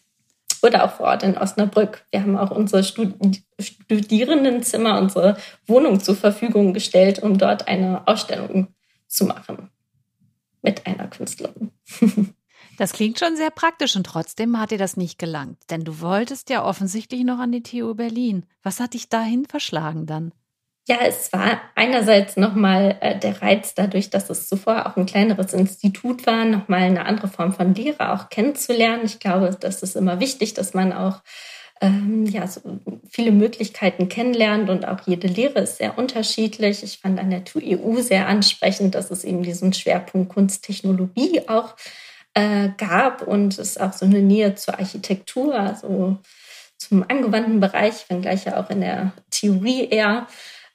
Oder 0.64 0.84
auch 0.84 0.92
vor 0.92 1.06
Ort 1.06 1.24
in 1.24 1.36
Osnabrück. 1.36 2.04
Wir 2.12 2.22
haben 2.22 2.36
auch 2.36 2.52
unsere 2.52 2.84
Studierendenzimmer, 2.84 5.00
unsere 5.00 5.36
Wohnung 5.66 5.98
zur 5.98 6.14
Verfügung 6.14 6.72
gestellt, 6.72 7.20
um 7.20 7.36
dort 7.36 7.66
eine 7.66 8.06
Ausstellung 8.06 8.68
zu 9.08 9.24
machen 9.24 9.71
mit 10.62 10.86
einer 10.86 11.08
Künstlerin. 11.08 11.72
Das 12.78 12.94
klingt 12.94 13.18
schon 13.18 13.36
sehr 13.36 13.50
praktisch 13.50 13.96
und 13.96 14.04
trotzdem 14.06 14.58
hat 14.58 14.70
dir 14.70 14.78
das 14.78 14.96
nicht 14.96 15.18
gelangt, 15.18 15.58
denn 15.70 15.84
du 15.84 16.00
wolltest 16.00 16.48
ja 16.48 16.64
offensichtlich 16.64 17.22
noch 17.22 17.38
an 17.38 17.52
die 17.52 17.62
TU 17.62 17.94
Berlin. 17.94 18.46
Was 18.62 18.80
hat 18.80 18.94
dich 18.94 19.10
dahin 19.10 19.44
verschlagen 19.44 20.06
dann? 20.06 20.32
Ja, 20.88 20.96
es 21.02 21.32
war 21.32 21.60
einerseits 21.76 22.36
nochmal 22.36 22.96
äh, 23.00 23.16
der 23.16 23.40
Reiz 23.40 23.74
dadurch, 23.74 24.10
dass 24.10 24.30
es 24.30 24.48
zuvor 24.48 24.86
auch 24.86 24.96
ein 24.96 25.06
kleineres 25.06 25.52
Institut 25.52 26.26
war, 26.26 26.44
nochmal 26.44 26.82
eine 26.82 27.06
andere 27.06 27.28
Form 27.28 27.52
von 27.52 27.74
Lehre 27.74 28.12
auch 28.12 28.30
kennenzulernen. 28.30 29.02
Ich 29.04 29.20
glaube, 29.20 29.56
das 29.60 29.82
ist 29.84 29.94
immer 29.94 30.18
wichtig, 30.18 30.54
dass 30.54 30.74
man 30.74 30.92
auch 30.92 31.20
ähm, 31.82 32.26
ja, 32.26 32.46
so 32.46 32.60
viele 33.10 33.32
Möglichkeiten 33.32 34.08
kennenlernt 34.08 34.70
und 34.70 34.86
auch 34.86 35.00
jede 35.04 35.26
Lehre 35.26 35.60
ist 35.60 35.78
sehr 35.78 35.98
unterschiedlich. 35.98 36.82
Ich 36.84 36.98
fand 36.98 37.18
an 37.18 37.30
der 37.30 37.44
TUEU 37.44 38.00
sehr 38.00 38.28
ansprechend, 38.28 38.94
dass 38.94 39.10
es 39.10 39.24
eben 39.24 39.42
diesen 39.42 39.72
Schwerpunkt 39.72 40.32
Kunsttechnologie 40.32 41.42
auch 41.48 41.74
äh, 42.34 42.68
gab 42.78 43.26
und 43.26 43.58
es 43.58 43.76
auch 43.78 43.92
so 43.92 44.06
eine 44.06 44.22
Nähe 44.22 44.54
zur 44.54 44.78
Architektur, 44.78 45.54
also 45.54 46.18
zum 46.78 47.04
angewandten 47.08 47.58
Bereich, 47.58 48.08
wenngleich 48.08 48.44
ja 48.44 48.62
auch 48.62 48.70
in 48.70 48.80
der 48.80 49.12
Theorie 49.30 49.88
eher 49.88 50.28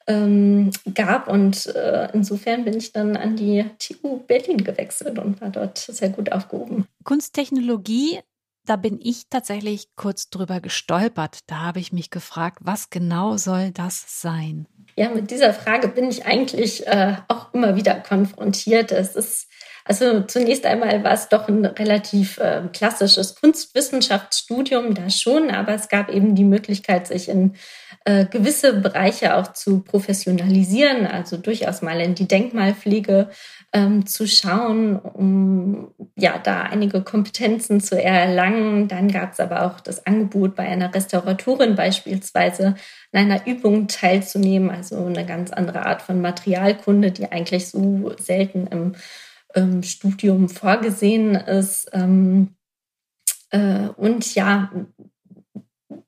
ähm, 0.08 0.72
gab. 0.94 1.30
Und 1.30 1.68
äh, 1.68 2.10
insofern 2.14 2.66
bin 2.66 2.76
ich 2.76 2.92
dann 2.92 3.16
an 3.16 3.38
die 3.38 3.64
TU 3.80 4.18
Berlin 4.28 4.64
gewechselt 4.64 5.20
und 5.20 5.40
war 5.40 5.50
dort 5.50 5.78
sehr 5.78 6.10
gut 6.10 6.34
aufgehoben. 6.34 6.86
Kunsttechnologie 7.06 8.20
da 8.68 8.76
bin 8.76 9.00
ich 9.02 9.30
tatsächlich 9.30 9.90
kurz 9.96 10.30
drüber 10.30 10.60
gestolpert. 10.60 11.40
Da 11.48 11.62
habe 11.62 11.80
ich 11.80 11.94
mich 11.94 12.12
gefragt, 12.12 12.60
was 12.62 12.90
genau 12.90 13.38
soll 13.38 13.72
das 13.72 14.22
sein? 14.22 14.68
Ja, 14.96 15.10
mit 15.10 15.32
dieser 15.32 15.54
Frage 15.54 15.88
bin 15.88 16.10
ich 16.10 16.26
eigentlich 16.26 16.86
äh, 16.88 17.16
auch 17.28 17.54
immer 17.54 17.76
wieder 17.76 17.96
konfrontiert. 17.96 18.92
Es 18.92 19.16
ist 19.16 19.48
also 19.88 20.22
zunächst 20.24 20.66
einmal 20.66 21.04
war 21.06 21.14
es 21.14 21.30
doch 21.30 21.48
ein 21.48 21.66
relativ 21.66 22.40
äh, 22.40 22.64
klassisches 22.74 23.36
Kunstwissenschaftsstudium, 23.36 24.94
da 24.94 25.10
schon, 25.10 25.50
aber 25.50 25.74
es 25.74 25.88
gab 25.88 26.10
eben 26.10 26.36
die 26.36 26.44
Möglichkeit, 26.44 27.08
sich 27.08 27.30
in 27.30 27.56
äh, 28.04 28.26
gewisse 28.26 28.74
Bereiche 28.74 29.38
auch 29.38 29.54
zu 29.54 29.80
professionalisieren, 29.80 31.08
also 31.08 31.38
durchaus 31.38 31.82
mal 31.82 32.02
in 32.02 32.16
die 32.16 32.28
Denkmalpflege 32.28 33.30
ähm, 33.78 34.08
zu 34.08 34.28
schauen, 34.28 34.98
um 34.98 35.94
ja 36.16 36.40
da 36.40 36.64
einige 36.64 37.04
Kompetenzen 37.04 37.80
zu 37.80 38.02
erlangen. 38.02 38.88
Dann 38.88 39.08
gab 39.08 39.34
es 39.34 39.40
aber 39.40 39.68
auch 39.68 39.80
das 39.80 40.08
Angebot, 40.08 40.56
bei 40.56 40.68
einer 40.68 40.94
Restauratorin 40.94 41.76
beispielsweise 41.76 42.74
an 43.12 43.32
einer 43.32 43.46
Übung 43.46 43.88
teilzunehmen, 43.88 44.72
also 44.72 45.06
eine 45.06 45.28
ganz 45.28 45.52
andere 45.52 45.86
Art 45.86 46.02
von 46.02 46.22
Materialkunde, 46.22 47.12
die 47.12 47.32
eigentlich 47.32 47.70
so 47.70 48.16
selten 48.18 48.66
im 48.66 48.96
ähm, 49.54 49.84
Studium 49.84 50.50
vorgesehen 50.50 51.36
ist. 51.36 51.88
Ähm, 51.94 52.56
äh, 53.52 53.90
und 53.96 54.34
ja, 54.34 54.72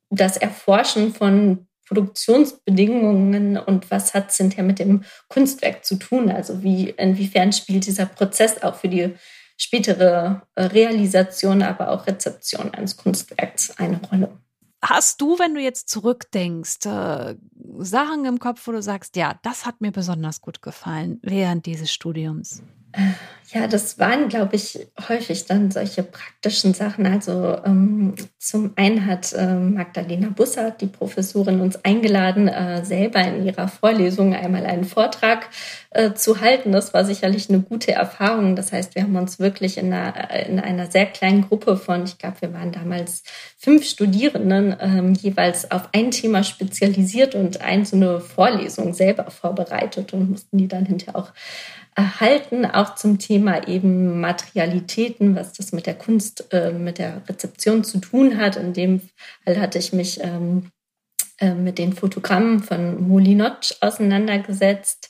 das 0.09 0.37
Erforschen 0.37 1.13
von 1.13 1.67
Produktionsbedingungen 1.89 3.57
und 3.57 3.89
was 3.89 4.13
hat 4.13 4.29
es 4.29 4.37
hinterher 4.37 4.63
mit 4.63 4.79
dem 4.79 5.03
Kunstwerk 5.27 5.83
zu 5.83 5.95
tun? 5.95 6.29
Also 6.29 6.61
wie, 6.63 6.91
inwiefern 6.91 7.51
spielt 7.51 7.87
dieser 7.87 8.05
Prozess 8.05 8.61
auch 8.61 8.75
für 8.75 8.89
die 8.89 9.15
spätere 9.57 10.43
äh, 10.55 10.63
Realisation, 10.65 11.63
aber 11.63 11.89
auch 11.89 12.05
Rezeption 12.05 12.73
eines 12.73 12.95
Kunstwerks 12.95 13.77
eine 13.77 13.99
Rolle? 14.11 14.37
Hast 14.81 15.19
du, 15.19 15.37
wenn 15.39 15.55
du 15.55 15.61
jetzt 15.61 15.89
zurückdenkst, 15.89 16.85
äh, 16.85 17.35
Sachen 17.79 18.23
im 18.25 18.39
Kopf, 18.39 18.65
wo 18.67 18.71
du 18.71 18.81
sagst, 18.81 19.15
ja, 19.15 19.37
das 19.41 19.65
hat 19.65 19.81
mir 19.81 19.91
besonders 19.91 20.41
gut 20.41 20.61
gefallen 20.61 21.19
während 21.23 21.65
dieses 21.65 21.91
Studiums? 21.91 22.61
Ja, 23.51 23.65
das 23.65 23.97
waren, 23.97 24.29
glaube 24.29 24.55
ich, 24.57 24.87
häufig 25.07 25.45
dann 25.45 25.71
solche 25.71 26.03
praktischen 26.03 26.75
Sachen. 26.75 27.07
Also 27.07 27.57
ähm, 27.65 28.13
zum 28.37 28.73
einen 28.75 29.07
hat 29.07 29.33
äh, 29.33 29.55
Magdalena 29.55 30.29
Bussard, 30.29 30.81
die 30.81 30.85
Professorin, 30.85 31.59
uns 31.59 31.83
eingeladen, 31.83 32.47
äh, 32.47 32.85
selber 32.85 33.21
in 33.21 33.43
ihrer 33.43 33.67
Vorlesung 33.67 34.35
einmal 34.35 34.67
einen 34.67 34.83
Vortrag 34.83 35.49
äh, 35.89 36.13
zu 36.13 36.41
halten. 36.41 36.71
Das 36.71 36.93
war 36.93 37.05
sicherlich 37.05 37.49
eine 37.49 37.61
gute 37.61 37.91
Erfahrung. 37.91 38.55
Das 38.55 38.71
heißt, 38.71 38.93
wir 38.93 39.01
haben 39.01 39.15
uns 39.15 39.39
wirklich 39.39 39.79
in 39.79 39.91
einer, 39.91 40.29
in 40.45 40.59
einer 40.59 40.91
sehr 40.91 41.07
kleinen 41.07 41.41
Gruppe 41.47 41.75
von, 41.75 42.03
ich 42.03 42.19
glaube, 42.19 42.41
wir 42.41 42.53
waren 42.53 42.71
damals 42.71 43.23
fünf 43.57 43.83
Studierenden, 43.83 44.75
ähm, 44.79 45.13
jeweils 45.15 45.71
auf 45.71 45.89
ein 45.91 46.11
Thema 46.11 46.43
spezialisiert 46.43 47.33
und 47.33 47.61
ein 47.61 47.83
so 47.83 47.95
eine 47.95 48.19
Vorlesung 48.19 48.93
selber 48.93 49.31
vorbereitet 49.31 50.13
und 50.13 50.29
mussten 50.29 50.59
die 50.59 50.67
dann 50.67 50.85
hinterher 50.85 51.15
auch 51.15 51.31
erhalten, 51.99 52.65
auch 52.65 52.95
zum 52.95 53.19
Thema 53.19 53.67
eben 53.67 54.21
Materialitäten, 54.21 55.35
was 55.35 55.51
das 55.51 55.73
mit 55.73 55.85
der 55.85 55.95
Kunst, 55.95 56.53
äh, 56.53 56.71
mit 56.71 56.97
der 56.97 57.21
Rezeption 57.27 57.83
zu 57.83 57.99
tun 57.99 58.37
hat. 58.37 58.55
In 58.55 58.71
dem 58.71 59.01
Fall 59.43 59.59
hatte 59.59 59.79
ich 59.79 59.91
mich 59.91 60.23
ähm, 60.23 60.71
äh, 61.39 61.53
mit 61.53 61.77
den 61.77 61.91
Fotogrammen 61.91 62.63
von 62.63 63.05
Molinot 63.05 63.75
auseinandergesetzt. 63.81 65.09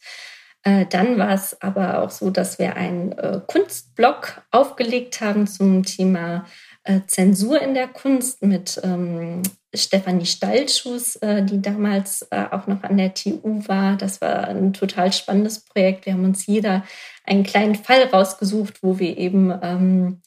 Äh, 0.64 0.88
dann 0.88 1.20
war 1.20 1.32
es 1.32 1.62
aber 1.62 2.02
auch 2.02 2.10
so, 2.10 2.32
dass 2.32 2.58
wir 2.58 2.76
einen 2.76 3.12
äh, 3.12 3.40
Kunstblog 3.46 4.42
aufgelegt 4.50 5.22
haben 5.22 5.46
zum 5.46 5.84
Thema 5.84 6.48
äh, 6.86 7.02
Zensur 7.06 7.62
in 7.62 7.76
der 7.76 7.88
Kunst 7.88 8.42
mit 8.42 8.82
ähm, 8.84 9.44
Stefanie 9.74 10.26
Stalschuss, 10.26 11.16
äh, 11.18 11.44
die 11.44 11.62
damals 11.62 12.28
äh, 12.32 12.46
auch 12.52 12.68
noch 12.68 12.84
an 12.84 12.98
der 12.98 13.14
TU 13.14 13.62
war. 13.68 13.98
Das 13.98 14.20
war 14.22 14.48
ein 14.48 14.74
total 14.74 15.14
spannendes 15.14 15.60
Projekt. 15.60 16.06
Wir 16.06 16.14
haben 16.14 16.26
uns 16.26 16.46
jeder 16.48 16.84
einen 17.24 17.44
kleinen 17.44 17.76
Fall 17.76 18.04
rausgesucht, 18.04 18.82
wo 18.82 18.98
wir 18.98 19.18
eben 19.18 19.54
ähm, 19.62 20.22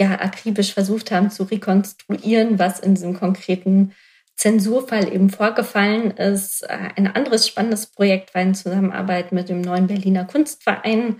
ja 0.00 0.12
akribisch 0.20 0.72
versucht 0.72 1.10
haben 1.10 1.30
zu 1.30 1.42
rekonstruieren, 1.44 2.58
was 2.58 2.80
in 2.80 2.94
diesem 2.94 3.14
konkreten 3.14 3.92
Zensurfall 4.36 5.12
eben 5.12 5.30
vorgefallen 5.30 6.12
ist. 6.12 6.62
Äh, 6.62 6.90
ein 6.96 7.08
anderes 7.08 7.46
spannendes 7.46 7.88
Projekt 7.88 8.34
war 8.34 8.42
in 8.42 8.54
Zusammenarbeit 8.54 9.32
mit 9.32 9.50
dem 9.50 9.60
neuen 9.60 9.86
Berliner 9.86 10.24
Kunstverein. 10.24 11.16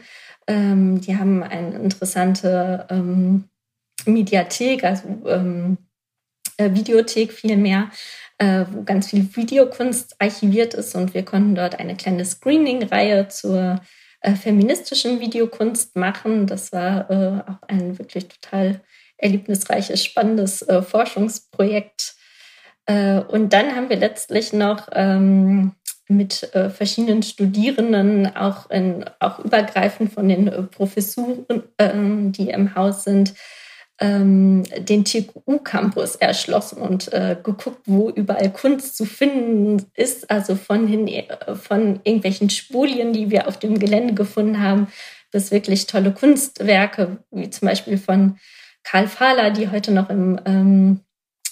Ähm, 0.46 1.00
die 1.02 1.18
haben 1.18 1.42
eine 1.42 1.76
interessante 1.76 2.86
ähm, 2.88 3.44
Mediathek, 4.06 4.84
also 4.84 5.08
ähm, 5.26 5.76
äh, 6.58 6.74
Videothek 6.74 7.32
vielmehr, 7.32 7.90
äh, 8.38 8.66
wo 8.70 8.82
ganz 8.82 9.08
viel 9.08 9.34
Videokunst 9.34 10.16
archiviert 10.18 10.74
ist 10.74 10.94
und 10.94 11.14
wir 11.14 11.24
konnten 11.24 11.54
dort 11.54 11.80
eine 11.80 11.96
kleine 11.96 12.24
Screening-Reihe 12.24 13.28
zur 13.28 13.80
äh, 14.20 14.34
feministischen 14.34 15.20
Videokunst 15.20 15.96
machen. 15.96 16.46
Das 16.46 16.72
war 16.72 17.10
äh, 17.10 17.50
auch 17.50 17.66
ein 17.68 17.98
wirklich 17.98 18.28
total 18.28 18.80
erlebnisreiches, 19.16 20.04
spannendes 20.04 20.62
äh, 20.62 20.82
Forschungsprojekt 20.82 22.18
äh, 22.88 23.20
und 23.20 23.52
dann 23.52 23.76
haben 23.76 23.90
wir 23.90 23.96
letztlich 23.96 24.52
noch 24.52 24.88
ähm, 24.92 25.72
mit 26.08 26.54
äh, 26.54 26.70
verschiedenen 26.70 27.22
Studierenden, 27.22 28.34
auch, 28.34 28.70
in, 28.70 29.04
auch 29.20 29.38
übergreifend 29.40 30.12
von 30.12 30.26
den 30.26 30.68
Professuren, 30.70 31.44
ähm, 31.78 32.32
die 32.32 32.48
im 32.48 32.74
Haus 32.74 33.04
sind, 33.04 33.34
ähm, 34.00 34.62
den 34.78 35.04
TQU-Campus 35.04 36.16
erschlossen 36.16 36.78
und 36.80 37.12
äh, 37.12 37.36
geguckt, 37.42 37.82
wo 37.86 38.10
überall 38.10 38.52
Kunst 38.52 38.96
zu 38.96 39.04
finden 39.04 39.84
ist, 39.94 40.30
also 40.30 40.54
von, 40.54 40.86
hin, 40.86 41.10
von 41.60 42.00
irgendwelchen 42.04 42.50
Spolien, 42.50 43.12
die 43.12 43.30
wir 43.30 43.48
auf 43.48 43.58
dem 43.58 43.78
Gelände 43.78 44.14
gefunden 44.14 44.62
haben, 44.62 44.88
bis 45.32 45.50
wirklich 45.50 45.86
tolle 45.86 46.12
Kunstwerke, 46.12 47.18
wie 47.30 47.50
zum 47.50 47.68
Beispiel 47.68 47.98
von 47.98 48.38
Karl 48.84 49.08
Fahler, 49.08 49.50
die 49.50 49.70
heute 49.70 49.92
noch 49.92 50.10
im 50.10 50.40
ähm, 50.46 51.00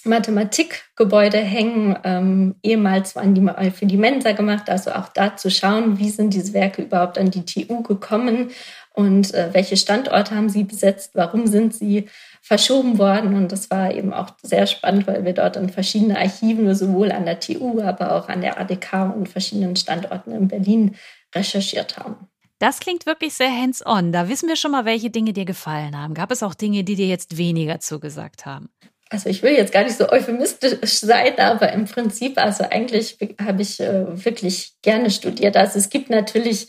Mathematikgebäude 0.05 1.37
hängen. 1.37 1.97
Ähm, 2.03 2.55
ehemals 2.63 3.15
waren 3.15 3.35
die 3.35 3.41
mal 3.41 3.71
für 3.71 3.85
die 3.85 3.97
Mensa 3.97 4.31
gemacht, 4.31 4.69
also 4.69 4.91
auch 4.91 5.09
da 5.09 5.35
zu 5.35 5.51
schauen, 5.51 5.99
wie 5.99 6.09
sind 6.09 6.33
diese 6.33 6.53
Werke 6.53 6.83
überhaupt 6.83 7.17
an 7.17 7.29
die 7.29 7.45
TU 7.45 7.83
gekommen 7.83 8.51
und 8.93 9.33
äh, 9.33 9.49
welche 9.51 9.77
Standorte 9.77 10.33
haben 10.33 10.49
sie 10.49 10.63
besetzt, 10.63 11.11
warum 11.13 11.45
sind 11.45 11.75
sie 11.75 12.07
verschoben 12.41 12.97
worden. 12.97 13.35
Und 13.35 13.51
das 13.51 13.69
war 13.69 13.93
eben 13.93 14.13
auch 14.13 14.31
sehr 14.41 14.67
spannend, 14.67 15.07
weil 15.07 15.25
wir 15.25 15.33
dort 15.33 15.55
in 15.55 15.69
verschiedene 15.69 16.17
Archiven, 16.17 16.73
sowohl 16.75 17.11
an 17.11 17.25
der 17.25 17.39
TU, 17.39 17.81
aber 17.81 18.13
auch 18.13 18.29
an 18.29 18.41
der 18.41 18.59
ADK 18.59 19.13
und 19.15 19.29
verschiedenen 19.29 19.75
Standorten 19.75 20.31
in 20.31 20.47
Berlin 20.47 20.95
recherchiert 21.35 21.97
haben. 21.97 22.27
Das 22.59 22.79
klingt 22.79 23.05
wirklich 23.05 23.33
sehr 23.33 23.51
hands-on. 23.51 24.11
Da 24.11 24.29
wissen 24.29 24.49
wir 24.49 24.55
schon 24.55 24.71
mal, 24.71 24.85
welche 24.85 25.11
Dinge 25.11 25.31
dir 25.31 25.45
gefallen 25.45 25.95
haben. 25.95 26.15
Gab 26.15 26.31
es 26.31 26.41
auch 26.41 26.55
Dinge, 26.55 26.83
die 26.83 26.95
dir 26.95 27.07
jetzt 27.07 27.37
weniger 27.37 27.79
zugesagt 27.79 28.45
haben? 28.45 28.69
also 29.09 29.29
ich 29.29 29.43
will 29.43 29.53
jetzt 29.53 29.71
gar 29.71 29.83
nicht 29.83 29.97
so 29.97 30.09
euphemistisch 30.09 30.99
sein, 30.99 31.39
aber 31.39 31.71
im 31.71 31.85
Prinzip, 31.85 32.37
also 32.37 32.65
eigentlich 32.69 33.17
habe 33.41 33.61
ich 33.61 33.79
äh, 33.79 34.25
wirklich 34.25 34.73
gerne 34.81 35.11
studiert. 35.11 35.55
Also 35.55 35.79
es 35.79 35.89
gibt 35.89 36.09
natürlich, 36.09 36.67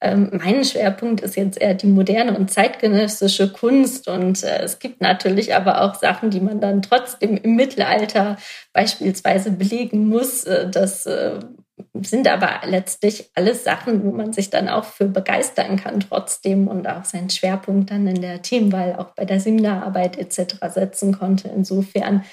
ähm, 0.00 0.30
mein 0.32 0.62
Schwerpunkt 0.62 1.22
ist 1.22 1.36
jetzt 1.36 1.58
eher 1.58 1.72
die 1.72 1.86
moderne 1.86 2.36
und 2.36 2.50
zeitgenössische 2.50 3.50
Kunst 3.50 4.08
und 4.08 4.42
äh, 4.42 4.62
es 4.62 4.78
gibt 4.78 5.00
natürlich 5.00 5.54
aber 5.54 5.80
auch 5.80 5.94
Sachen, 5.94 6.28
die 6.28 6.40
man 6.40 6.60
dann 6.60 6.82
trotzdem 6.82 7.38
im 7.38 7.56
Mittelalter 7.56 8.36
beispielsweise 8.74 9.52
belegen 9.52 10.08
muss, 10.08 10.44
äh, 10.44 10.68
dass 10.68 11.06
äh, 11.06 11.40
sind 11.94 12.28
aber 12.28 12.66
letztlich 12.66 13.30
alles 13.34 13.64
Sachen, 13.64 14.04
wo 14.04 14.10
man 14.12 14.34
sich 14.34 14.50
dann 14.50 14.68
auch 14.68 14.84
für 14.84 15.06
begeistern 15.06 15.76
kann 15.76 16.00
trotzdem 16.00 16.68
und 16.68 16.86
auch 16.86 17.04
seinen 17.04 17.30
Schwerpunkt 17.30 17.90
dann 17.90 18.06
in 18.06 18.20
der 18.20 18.42
Themenwahl 18.42 18.96
auch 18.96 19.14
bei 19.14 19.24
der 19.24 19.40
Seminararbeit 19.40 20.18
etc. 20.18 20.56
setzen 20.68 21.18
konnte. 21.18 21.48
Insofern 21.48 22.24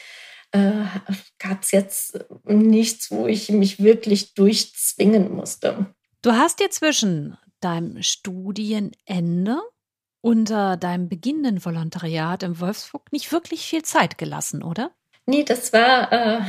gab 0.54 1.64
es 1.64 1.72
jetzt 1.72 2.20
nichts, 2.46 3.10
wo 3.10 3.26
ich 3.26 3.50
mich 3.50 3.84
wirklich 3.84 4.36
durchzwingen 4.36 5.34
musste. 5.34 5.88
Du 6.22 6.32
hast 6.32 6.62
dir 6.62 6.70
zwischen 6.70 7.38
deinem 7.64 8.02
Studienende 8.02 9.62
äh, 10.50 10.78
deinem 10.78 11.10
beginnenden 11.10 11.64
Volontariat 11.64 12.44
im 12.44 12.60
Wolfsburg 12.60 13.12
nicht 13.12 13.32
wirklich 13.32 13.66
viel 13.66 13.84
Zeit 13.84 14.18
gelassen, 14.18 14.64
oder? 14.64 14.92
Nee, 15.26 15.44
das 15.44 15.72
war, 15.72 16.12
äh, 16.12 16.42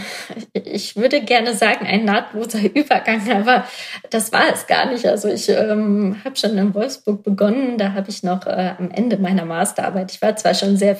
ich 0.74 0.96
würde 0.96 1.22
gerne 1.22 1.54
sagen, 1.54 1.87
ein 1.87 2.04
nahtloser 2.04 2.60
Übergang, 2.74 3.30
aber 3.30 3.66
das 4.10 4.32
war 4.32 4.52
es 4.52 4.66
gar 4.66 4.90
nicht. 4.90 5.06
Also 5.06 5.28
ich 5.28 5.48
ähm, 5.48 6.16
habe 6.24 6.37
schon 6.37 6.58
in 6.58 6.74
Wolfsburg 6.74 7.22
begonnen, 7.22 7.78
da 7.78 7.92
habe 7.92 8.10
ich 8.10 8.22
noch 8.22 8.46
äh, 8.46 8.74
am 8.78 8.90
Ende 8.90 9.16
meiner 9.16 9.44
Masterarbeit, 9.44 10.12
ich 10.12 10.20
war 10.20 10.37
zwar 10.37 10.54
schon 10.54 10.76
sehr 10.76 10.96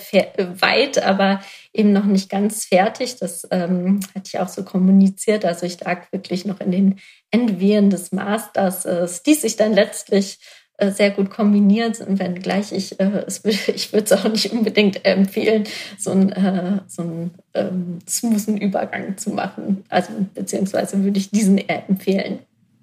weit, 0.61 1.05
aber 1.05 1.41
eben 1.73 1.93
noch 1.93 2.05
nicht 2.05 2.31
ganz 2.31 2.65
fertig. 2.65 3.17
Das 3.17 3.47
ähm, 3.51 4.01
hatte 4.15 4.31
ich 4.33 4.39
auch 4.39 4.49
so 4.49 4.63
kommuniziert. 4.63 5.45
Also 5.45 5.67
ich 5.67 5.81
lag 5.81 6.11
wirklich 6.13 6.45
noch 6.47 6.61
in 6.61 6.71
den 6.71 7.01
Endwehen 7.31 7.91
des 7.91 8.13
Masters. 8.13 8.85
Es 8.85 9.25
ließ 9.27 9.43
sich 9.43 9.57
dann 9.57 9.73
letztlich 9.73 10.39
sehr 10.81 11.11
gut 11.11 11.31
kombiniert 11.31 11.97
sind, 11.97 12.19
wenngleich 12.19 12.73
ich 12.73 12.99
äh, 12.99 13.25
ich 13.45 13.93
würde 13.93 14.05
es 14.05 14.13
auch 14.13 14.29
nicht 14.29 14.53
unbedingt 14.53 15.05
empfehlen, 15.05 15.65
so 15.99 16.11
einen, 16.11 16.33
äh, 16.33 16.81
so 16.89 17.03
einen 17.03 17.31
ähm, 17.55 17.99
smoothen 18.09 18.59
Übergang 18.59 19.17
zu 19.17 19.31
machen. 19.31 19.85
Also 19.89 20.13
beziehungsweise 20.35 21.03
würde 21.05 21.19
ich 21.19 21.31
diesen 21.31 21.59
eher 21.59 21.89
empfehlen. 21.89 22.41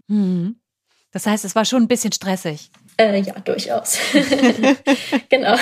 Hm. 0.08 0.56
Das 1.12 1.26
heißt, 1.26 1.44
es 1.44 1.56
war 1.56 1.66
schon 1.66 1.84
ein 1.84 1.88
bisschen 1.88 2.14
stressig. 2.14 2.72
Äh, 2.98 3.22
ja, 3.22 3.34
durchaus. 3.40 3.98
genau. 5.30 5.56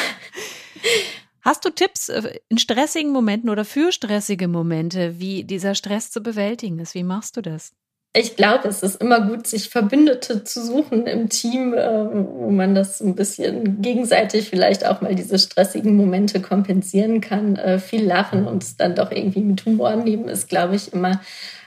Hast 1.41 1.65
du 1.65 1.71
Tipps 1.71 2.09
äh, 2.09 2.39
in 2.49 2.59
stressigen 2.59 3.11
Momenten 3.11 3.49
oder 3.49 3.65
für 3.65 3.91
stressige 3.91 4.47
Momente, 4.47 5.19
wie 5.19 5.43
dieser 5.43 5.73
Stress 5.73 6.11
zu 6.11 6.21
bewältigen 6.21 6.79
ist? 6.79 6.93
Wie 6.93 7.03
machst 7.03 7.37
du 7.37 7.41
das? 7.41 7.73
Ich 8.13 8.35
glaube, 8.35 8.67
es 8.67 8.81
ist 8.81 9.01
immer 9.01 9.21
gut, 9.21 9.45
sich 9.45 9.69
Verbündete 9.69 10.43
zu 10.43 10.65
suchen 10.65 11.05
im 11.05 11.29
Team, 11.29 11.75
äh, 11.75 12.07
wo 12.11 12.49
man 12.49 12.73
das 12.73 13.01
ein 13.01 13.13
bisschen 13.13 13.81
gegenseitig 13.81 14.49
vielleicht 14.49 14.85
auch 14.85 15.01
mal 15.01 15.13
diese 15.13 15.37
stressigen 15.37 15.95
Momente 15.95 16.41
kompensieren 16.41 17.21
kann. 17.21 17.55
Äh, 17.55 17.77
viel 17.77 18.03
lachen 18.03 18.47
und 18.47 18.63
es 18.63 18.77
dann 18.77 18.95
doch 18.95 19.11
irgendwie 19.11 19.41
mit 19.41 19.63
Humor 19.65 19.95
nehmen, 19.95 20.27
ist, 20.27 20.49
glaube 20.49 20.75
ich, 20.75 20.91
immer 20.91 21.21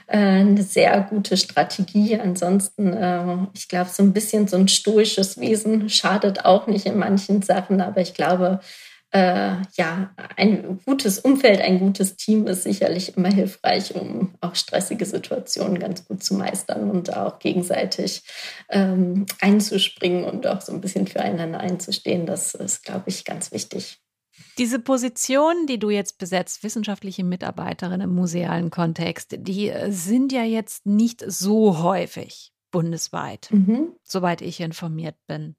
äh, 0.07 0.17
eine 0.17 0.63
sehr 0.63 0.99
gute 1.09 1.37
Strategie. 1.37 2.19
Ansonsten, 2.19 2.93
ich 3.53 3.69
glaube, 3.69 3.89
so 3.89 4.03
ein 4.03 4.11
bisschen 4.11 4.49
so 4.49 4.57
ein 4.57 4.67
stoisches 4.67 5.39
Wesen 5.39 5.89
schadet 5.89 6.43
auch 6.43 6.67
nicht 6.67 6.85
in 6.85 6.99
manchen 6.99 7.41
Sachen, 7.41 7.79
aber 7.79 8.01
ich 8.01 8.13
glaube, 8.13 8.59
äh, 9.13 9.57
ja, 9.77 10.11
ein 10.37 10.79
gutes 10.85 11.19
Umfeld, 11.19 11.61
ein 11.61 11.77
gutes 11.77 12.15
Team 12.15 12.47
ist 12.47 12.63
sicherlich 12.63 13.15
immer 13.15 13.31
hilfreich, 13.31 13.93
um 13.93 14.33
auch 14.41 14.55
stressige 14.55 15.05
Situationen 15.05 15.77
ganz 15.77 16.05
gut 16.05 16.23
zu 16.23 16.33
meistern 16.33 16.89
und 16.89 17.15
auch 17.15 17.37
gegenseitig 17.37 18.23
ähm, 18.69 19.27
einzuspringen 19.39 20.23
und 20.23 20.47
auch 20.47 20.61
so 20.61 20.73
ein 20.73 20.81
bisschen 20.81 21.05
füreinander 21.05 21.59
einzustehen. 21.59 22.25
Das 22.25 22.55
ist, 22.55 22.83
glaube 22.83 23.05
ich, 23.07 23.23
ganz 23.23 23.51
wichtig. 23.51 23.99
Diese 24.57 24.79
Position, 24.79 25.67
die 25.67 25.77
du 25.77 25.91
jetzt 25.91 26.17
besetzt, 26.17 26.63
wissenschaftliche 26.63 27.23
Mitarbeiterin 27.23 28.01
im 28.01 28.15
musealen 28.15 28.71
Kontext, 28.71 29.35
die 29.37 29.69
äh, 29.69 29.91
sind 29.91 30.31
ja 30.31 30.43
jetzt 30.43 30.87
nicht 30.87 31.23
so 31.27 31.83
häufig 31.83 32.51
bundesweit, 32.73 33.49
mhm. 33.51 33.93
soweit 34.03 34.41
ich 34.41 34.59
informiert 34.59 35.15
bin. 35.27 35.55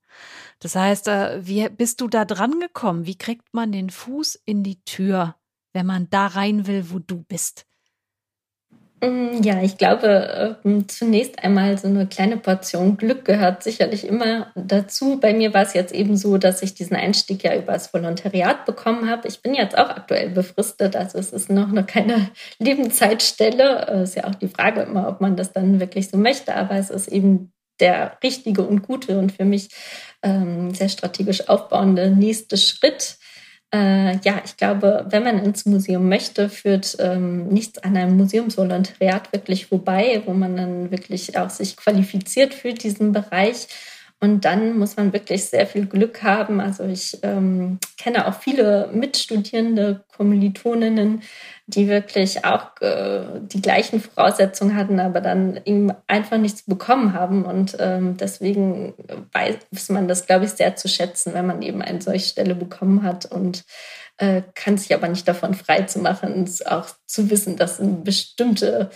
Das 0.58 0.76
heißt, 0.76 1.08
äh, 1.08 1.46
wie 1.46 1.68
bist 1.70 2.02
du 2.02 2.08
da 2.08 2.26
dran 2.26 2.60
gekommen? 2.60 3.06
Wie 3.06 3.16
kriegt 3.16 3.54
man 3.54 3.72
den 3.72 3.88
Fuß 3.88 4.34
in 4.44 4.62
die 4.64 4.82
Tür, 4.84 5.36
wenn 5.72 5.86
man 5.86 6.10
da 6.10 6.26
rein 6.26 6.66
will, 6.66 6.90
wo 6.90 6.98
du 6.98 7.22
bist? 7.22 7.66
Mm, 9.04 9.42
ja, 9.42 9.62
ich 9.62 9.76
glaube, 9.76 10.58
ähm, 10.64 10.88
zunächst 10.88 11.42
einmal 11.44 11.76
so 11.76 11.88
eine 11.88 12.06
kleine 12.06 12.38
Portion 12.38 12.96
Glück 12.96 13.24
gehört 13.24 13.62
sicherlich 13.62 14.06
immer 14.06 14.50
dazu. 14.54 15.20
Bei 15.20 15.34
mir 15.34 15.52
war 15.52 15.62
es 15.62 15.74
jetzt 15.74 15.92
eben 15.92 16.16
so, 16.16 16.38
dass 16.38 16.62
ich 16.62 16.74
diesen 16.74 16.96
Einstieg 16.96 17.44
ja 17.44 17.54
übers 17.54 17.92
Volontariat 17.92 18.64
bekommen 18.64 19.10
habe. 19.10 19.28
Ich 19.28 19.42
bin 19.42 19.54
jetzt 19.54 19.76
auch 19.76 19.90
aktuell 19.90 20.30
befristet, 20.30 20.96
also 20.96 21.18
es 21.18 21.32
ist 21.32 21.50
noch 21.50 21.68
keine 21.86 22.30
Lebenszeitstelle. 22.58 23.86
Es 23.88 24.10
ist 24.10 24.16
ja 24.16 24.24
auch 24.24 24.34
die 24.34 24.48
Frage 24.48 24.82
immer, 24.82 25.08
ob 25.08 25.20
man 25.20 25.36
das 25.36 25.52
dann 25.52 25.80
wirklich 25.80 26.08
so 26.08 26.16
möchte, 26.16 26.54
aber 26.54 26.76
es 26.76 26.90
ist 26.90 27.08
eben 27.08 27.52
der 27.80 28.16
richtige 28.22 28.62
und 28.62 28.82
gute 28.82 29.18
und 29.18 29.32
für 29.32 29.44
mich 29.44 29.68
ähm, 30.22 30.72
sehr 30.72 30.88
strategisch 30.88 31.48
aufbauende 31.48 32.10
nächste 32.10 32.56
Schritt 32.56 33.18
äh, 33.74 34.18
ja, 34.22 34.40
ich 34.44 34.56
glaube, 34.56 35.04
wenn 35.08 35.24
man 35.24 35.44
ins 35.44 35.66
Museum 35.66 36.08
möchte, 36.08 36.48
führt 36.48 36.96
ähm, 37.00 37.48
nichts 37.48 37.78
an 37.78 37.96
einem 37.96 38.16
Museumsvolontariat 38.16 39.32
wirklich 39.32 39.66
vorbei, 39.66 40.22
wo 40.26 40.32
man 40.32 40.56
dann 40.56 40.90
wirklich 40.92 41.36
auch 41.36 41.50
sich 41.50 41.76
qualifiziert 41.76 42.54
für 42.54 42.72
diesen 42.72 43.10
Bereich. 43.10 43.66
Und 44.24 44.46
dann 44.46 44.78
muss 44.78 44.96
man 44.96 45.12
wirklich 45.12 45.44
sehr 45.44 45.66
viel 45.66 45.84
Glück 45.84 46.22
haben. 46.22 46.58
Also 46.58 46.84
ich 46.84 47.18
ähm, 47.22 47.78
kenne 47.98 48.26
auch 48.26 48.32
viele 48.32 48.88
Mitstudierende, 48.90 50.02
Kommilitoninnen, 50.16 51.20
die 51.66 51.88
wirklich 51.88 52.42
auch 52.42 52.80
äh, 52.80 53.40
die 53.42 53.60
gleichen 53.60 54.00
Voraussetzungen 54.00 54.76
hatten, 54.76 54.98
aber 54.98 55.20
dann 55.20 55.60
eben 55.66 55.92
einfach 56.06 56.38
nichts 56.38 56.62
bekommen 56.62 57.12
haben. 57.12 57.44
Und 57.44 57.76
ähm, 57.78 58.16
deswegen 58.16 58.94
weiß 59.34 59.90
man 59.90 60.08
das, 60.08 60.24
glaube 60.24 60.46
ich, 60.46 60.52
sehr 60.52 60.74
zu 60.74 60.88
schätzen, 60.88 61.34
wenn 61.34 61.46
man 61.46 61.60
eben 61.60 61.82
eine 61.82 62.00
solche 62.00 62.30
Stelle 62.30 62.54
bekommen 62.54 63.02
hat 63.02 63.26
und 63.26 63.64
äh, 64.16 64.40
kann 64.54 64.78
sich 64.78 64.94
aber 64.94 65.08
nicht 65.08 65.28
davon 65.28 65.52
frei 65.52 65.82
zu 65.82 65.98
machen, 65.98 66.50
auch 66.64 66.88
zu 67.06 67.28
wissen, 67.28 67.56
dass 67.56 67.78
eine 67.78 67.92
bestimmte 67.92 68.88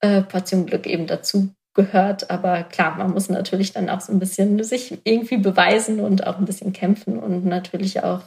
äh, 0.00 0.20
Portion 0.20 0.66
Glück 0.66 0.86
eben 0.86 1.06
dazu 1.06 1.54
gehört. 1.76 2.30
Aber 2.30 2.64
klar, 2.64 2.96
man 2.96 3.12
muss 3.12 3.28
natürlich 3.28 3.72
dann 3.72 3.88
auch 3.88 4.00
so 4.00 4.12
ein 4.12 4.18
bisschen 4.18 4.64
sich 4.64 4.98
irgendwie 5.04 5.36
beweisen 5.36 6.00
und 6.00 6.26
auch 6.26 6.38
ein 6.38 6.44
bisschen 6.44 6.72
kämpfen 6.72 7.18
und 7.18 7.44
natürlich 7.44 8.02
auch 8.02 8.22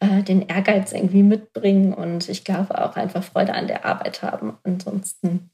äh, 0.00 0.22
den 0.22 0.42
Ehrgeiz 0.42 0.92
irgendwie 0.92 1.22
mitbringen 1.22 1.92
und 1.92 2.28
ich 2.28 2.44
glaube 2.44 2.82
auch 2.82 2.96
einfach 2.96 3.22
Freude 3.22 3.54
an 3.54 3.66
der 3.66 3.84
Arbeit 3.84 4.22
haben. 4.22 4.56
Ansonsten 4.62 5.50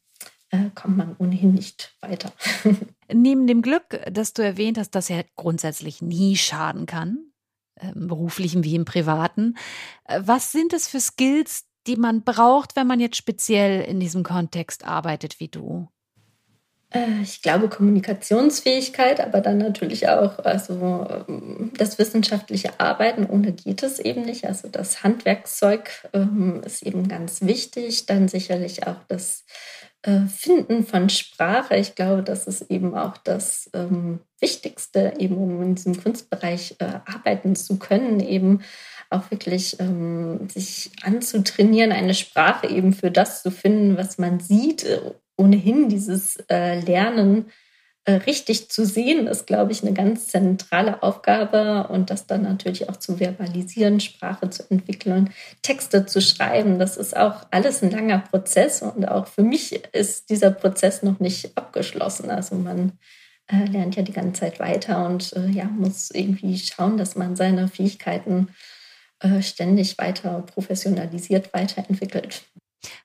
äh, 0.50 0.70
kommt 0.74 0.96
man 0.96 1.16
ohnehin 1.18 1.54
nicht 1.54 1.96
weiter. 2.00 2.30
Neben 3.12 3.46
dem 3.46 3.62
Glück, 3.62 4.00
das 4.10 4.34
du 4.34 4.42
erwähnt 4.42 4.78
hast, 4.78 4.90
dass 4.90 5.10
er 5.10 5.24
grundsätzlich 5.34 6.02
nie 6.02 6.36
schaden 6.36 6.86
kann, 6.86 7.32
im 7.80 8.06
beruflichen 8.06 8.62
wie 8.64 8.76
im 8.76 8.84
privaten, 8.84 9.56
äh, 10.04 10.20
was 10.24 10.52
sind 10.52 10.72
es 10.72 10.86
für 10.88 11.00
Skills, 11.00 11.64
die 11.86 11.96
man 11.96 12.22
braucht, 12.22 12.76
wenn 12.76 12.86
man 12.86 13.00
jetzt 13.00 13.16
speziell 13.16 13.82
in 13.82 14.00
diesem 14.00 14.22
Kontext 14.22 14.84
arbeitet 14.84 15.40
wie 15.40 15.48
du? 15.48 15.88
Äh, 16.94 17.22
ich 17.22 17.42
glaube 17.42 17.68
Kommunikationsfähigkeit, 17.68 19.20
aber 19.20 19.40
dann 19.40 19.58
natürlich 19.58 20.08
auch 20.08 20.38
also 20.38 21.06
ähm, 21.28 21.72
das 21.76 21.98
wissenschaftliche 21.98 22.80
Arbeiten. 22.80 23.26
Ohne 23.26 23.52
geht 23.52 23.82
es 23.82 23.98
eben 23.98 24.22
nicht. 24.22 24.46
Also 24.46 24.68
das 24.68 25.02
Handwerkszeug 25.02 25.90
ähm, 26.12 26.62
ist 26.64 26.82
eben 26.82 27.08
ganz 27.08 27.42
wichtig. 27.42 28.06
Dann 28.06 28.28
sicherlich 28.28 28.86
auch 28.86 29.02
das 29.08 29.44
äh, 30.02 30.26
Finden 30.26 30.86
von 30.86 31.08
Sprache. 31.10 31.76
Ich 31.76 31.94
glaube, 31.94 32.22
das 32.22 32.46
ist 32.46 32.70
eben 32.70 32.94
auch 32.94 33.16
das 33.18 33.68
ähm, 33.74 34.20
Wichtigste, 34.40 35.14
eben 35.18 35.36
um 35.36 35.62
in 35.62 35.74
diesem 35.74 36.00
Kunstbereich 36.00 36.76
äh, 36.78 37.00
arbeiten 37.06 37.56
zu 37.56 37.78
können, 37.78 38.20
eben 38.20 38.62
auch 39.10 39.30
wirklich 39.30 39.78
ähm, 39.80 40.48
sich 40.48 40.90
anzutrainieren, 41.02 41.92
eine 41.92 42.14
Sprache 42.14 42.66
eben 42.66 42.92
für 42.92 43.10
das 43.10 43.42
zu 43.42 43.50
finden, 43.50 43.96
was 43.96 44.18
man 44.18 44.40
sieht 44.40 44.84
ohnehin 45.36 45.88
dieses 45.88 46.36
äh, 46.48 46.80
Lernen 46.80 47.46
äh, 48.06 48.12
richtig 48.12 48.70
zu 48.70 48.84
sehen, 48.84 49.26
ist, 49.26 49.46
glaube 49.46 49.72
ich, 49.72 49.82
eine 49.82 49.94
ganz 49.94 50.28
zentrale 50.28 51.02
Aufgabe 51.02 51.88
und 51.88 52.10
das 52.10 52.26
dann 52.26 52.42
natürlich 52.42 52.88
auch 52.90 52.96
zu 52.96 53.18
verbalisieren, 53.18 53.98
Sprache 53.98 54.50
zu 54.50 54.62
entwickeln, 54.68 55.30
Texte 55.62 56.04
zu 56.04 56.20
schreiben. 56.20 56.78
Das 56.78 56.98
ist 56.98 57.16
auch 57.16 57.46
alles 57.50 57.82
ein 57.82 57.90
langer 57.90 58.18
Prozess 58.18 58.82
und 58.82 59.08
auch 59.08 59.26
für 59.26 59.42
mich 59.42 59.72
ist 59.94 60.28
dieser 60.28 60.50
Prozess 60.50 61.02
noch 61.02 61.18
nicht 61.18 61.56
abgeschlossen. 61.56 62.30
Also 62.30 62.56
man 62.56 62.98
äh, 63.46 63.64
lernt 63.64 63.96
ja 63.96 64.02
die 64.02 64.12
ganze 64.12 64.40
Zeit 64.40 64.60
weiter 64.60 65.06
und 65.06 65.32
äh, 65.34 65.48
ja, 65.48 65.64
muss 65.64 66.10
irgendwie 66.10 66.58
schauen, 66.58 66.98
dass 66.98 67.16
man 67.16 67.36
seine 67.36 67.68
Fähigkeiten 67.68 68.48
äh, 69.20 69.40
ständig 69.40 69.96
weiter 69.96 70.42
professionalisiert, 70.42 71.54
weiterentwickelt. 71.54 72.42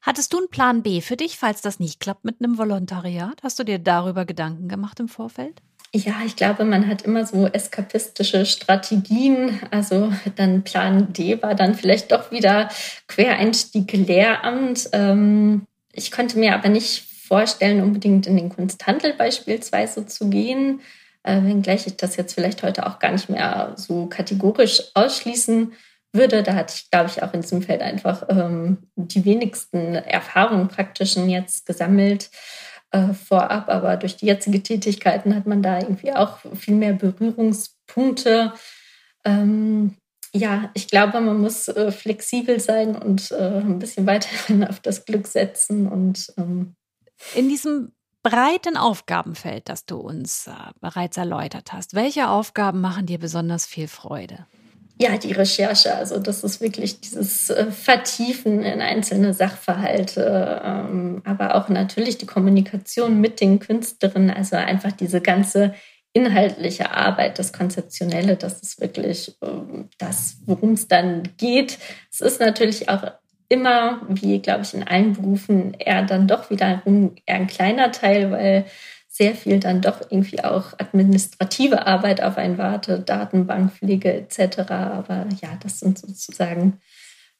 Hattest 0.01 0.33
du 0.33 0.37
einen 0.37 0.49
Plan 0.49 0.83
B 0.83 1.01
für 1.01 1.17
dich, 1.17 1.37
falls 1.37 1.61
das 1.61 1.79
nicht 1.79 1.99
klappt 1.99 2.25
mit 2.25 2.41
einem 2.41 2.57
Volontariat? 2.57 3.41
Hast 3.43 3.59
du 3.59 3.63
dir 3.63 3.79
darüber 3.79 4.25
Gedanken 4.25 4.67
gemacht 4.67 4.99
im 4.99 5.07
Vorfeld? 5.07 5.61
Ja, 5.91 6.21
ich 6.23 6.35
glaube, 6.35 6.65
man 6.65 6.87
hat 6.87 7.01
immer 7.01 7.25
so 7.25 7.47
eskapistische 7.47 8.45
Strategien. 8.45 9.59
Also 9.71 10.13
dann 10.35 10.63
Plan 10.63 11.11
D 11.13 11.41
war 11.41 11.55
dann 11.55 11.73
vielleicht 11.73 12.11
doch 12.11 12.31
wieder 12.31 12.69
Quereinstieg 13.07 13.91
Lehramt. 13.93 14.89
Ähm, 14.91 15.65
ich 15.91 16.11
konnte 16.11 16.37
mir 16.37 16.53
aber 16.53 16.69
nicht 16.69 17.05
vorstellen, 17.27 17.81
unbedingt 17.81 18.27
in 18.27 18.37
den 18.37 18.49
Kunsthandel 18.49 19.13
beispielsweise 19.13 20.05
zu 20.05 20.29
gehen, 20.29 20.81
äh, 21.23 21.41
wenngleich 21.43 21.87
ich 21.87 21.97
das 21.97 22.15
jetzt 22.15 22.33
vielleicht 22.33 22.61
heute 22.63 22.85
auch 22.85 22.99
gar 22.99 23.11
nicht 23.11 23.29
mehr 23.29 23.73
so 23.75 24.05
kategorisch 24.05 24.83
ausschließen 24.93 25.73
würde. 26.13 26.43
Da 26.43 26.53
hatte 26.53 26.73
ich, 26.75 26.89
glaube 26.89 27.09
ich, 27.09 27.21
auch 27.23 27.33
in 27.33 27.41
diesem 27.41 27.61
Feld 27.61 27.81
einfach 27.81 28.23
ähm, 28.29 28.89
die 28.95 29.25
wenigsten 29.25 29.95
Erfahrungen 29.95 30.67
praktischen 30.67 31.29
jetzt 31.29 31.65
gesammelt 31.65 32.29
äh, 32.91 33.13
vorab. 33.13 33.69
Aber 33.69 33.97
durch 33.97 34.17
die 34.17 34.25
jetzige 34.25 34.61
Tätigkeiten 34.61 35.35
hat 35.35 35.45
man 35.45 35.61
da 35.61 35.79
irgendwie 35.79 36.13
auch 36.13 36.39
viel 36.55 36.75
mehr 36.75 36.93
Berührungspunkte. 36.93 38.53
Ähm, 39.25 39.95
ja, 40.33 40.69
ich 40.73 40.87
glaube, 40.87 41.19
man 41.21 41.41
muss 41.41 41.67
äh, 41.67 41.91
flexibel 41.91 42.59
sein 42.59 42.95
und 42.95 43.31
äh, 43.31 43.59
ein 43.59 43.79
bisschen 43.79 44.05
weiterhin 44.05 44.63
auf 44.63 44.79
das 44.79 45.05
Glück 45.05 45.27
setzen 45.27 45.87
und 45.87 46.31
ähm 46.37 46.75
in 47.35 47.49
diesem 47.49 47.91
breiten 48.23 48.77
Aufgabenfeld, 48.77 49.69
das 49.69 49.85
du 49.85 49.97
uns 49.97 50.47
äh, 50.47 50.53
bereits 50.79 51.17
erläutert 51.17 51.73
hast, 51.73 51.93
welche 51.93 52.29
Aufgaben 52.29 52.81
machen 52.81 53.05
dir 53.05 53.19
besonders 53.19 53.65
viel 53.65 53.87
Freude? 53.87 54.45
Ja, 55.01 55.17
die 55.17 55.31
Recherche, 55.31 55.95
also 55.95 56.19
das 56.19 56.43
ist 56.43 56.59
wirklich 56.59 56.99
dieses 56.99 57.49
äh, 57.49 57.71
Vertiefen 57.71 58.63
in 58.63 58.81
einzelne 58.81 59.33
Sachverhalte, 59.33 60.61
ähm, 60.61 61.21
aber 61.23 61.55
auch 61.55 61.69
natürlich 61.69 62.17
die 62.17 62.25
Kommunikation 62.25 63.21
mit 63.21 63.39
den 63.39 63.59
Künstlerinnen, 63.59 64.29
also 64.29 64.57
einfach 64.57 64.91
diese 64.91 65.21
ganze 65.21 65.73
inhaltliche 66.11 66.91
Arbeit, 66.91 67.39
das 67.39 67.53
Konzeptionelle, 67.53 68.35
das 68.35 68.61
ist 68.61 68.81
wirklich 68.81 69.37
ähm, 69.41 69.87
das, 69.99 70.39
worum 70.45 70.73
es 70.73 70.89
dann 70.89 71.23
geht. 71.37 71.79
Es 72.11 72.19
ist 72.19 72.41
natürlich 72.41 72.89
auch 72.89 73.03
immer, 73.47 74.01
wie 74.09 74.39
glaube 74.39 74.63
ich 74.63 74.73
in 74.73 74.83
allen 74.83 75.13
Berufen, 75.13 75.75
eher 75.75 76.03
dann 76.03 76.27
doch 76.27 76.49
wiederum 76.49 77.15
eher 77.25 77.35
ein 77.35 77.47
kleiner 77.47 77.93
Teil, 77.93 78.31
weil 78.31 78.65
sehr 79.19 79.35
viel 79.35 79.59
dann 79.59 79.81
doch 79.81 79.99
irgendwie 80.09 80.41
auch 80.45 80.71
administrative 80.79 81.85
Arbeit 81.85 82.23
auf 82.23 82.37
einen 82.37 82.57
wartet, 82.57 83.09
Datenbankpflege 83.09 84.13
etc. 84.13 84.59
Aber 84.71 85.27
ja, 85.41 85.57
das 85.61 85.81
sind 85.81 85.99
sozusagen, 85.99 86.79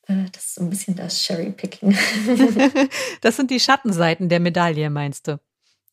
äh, 0.08 0.26
das 0.34 0.48
ist 0.48 0.56
so 0.56 0.62
ein 0.62 0.70
bisschen 0.70 0.98
das 0.98 1.24
Cherry-Picking. 1.24 1.98
das 3.22 3.38
sind 3.38 3.50
die 3.50 3.62
Schattenseiten 3.62 4.28
der 4.28 4.42
Medaille, 4.42 4.89
meinst 4.89 5.30
du? 5.30 5.39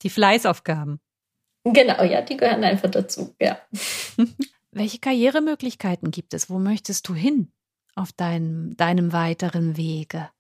Die 0.02 0.10
Fleißaufgaben. 0.10 0.98
Genau, 1.62 2.02
ja, 2.02 2.20
die 2.20 2.36
gehören 2.36 2.64
einfach 2.64 2.90
dazu, 2.90 3.36
ja. 3.40 3.56
Welche 4.72 4.98
Karrieremöglichkeiten 4.98 6.10
gibt 6.10 6.34
es? 6.34 6.50
Wo 6.50 6.58
möchtest 6.58 7.06
du 7.06 7.14
hin 7.14 7.52
auf 7.94 8.12
deinem, 8.12 8.76
deinem 8.76 9.12
weiteren 9.12 9.76
Wege? 9.76 10.30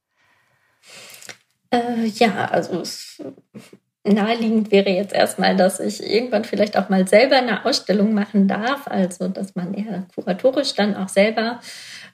Äh, 1.70 2.06
ja, 2.06 2.46
also 2.46 2.80
es 2.80 3.22
naheliegend 4.06 4.70
wäre 4.70 4.90
jetzt 4.90 5.12
erstmal, 5.12 5.56
dass 5.56 5.80
ich 5.80 6.02
irgendwann 6.02 6.44
vielleicht 6.44 6.76
auch 6.76 6.88
mal 6.88 7.06
selber 7.06 7.36
eine 7.36 7.64
Ausstellung 7.64 8.14
machen 8.14 8.48
darf, 8.48 8.86
also 8.86 9.28
dass 9.28 9.54
man 9.54 9.74
eher 9.74 10.06
kuratorisch 10.14 10.74
dann 10.74 10.94
auch 10.94 11.08
selber 11.08 11.60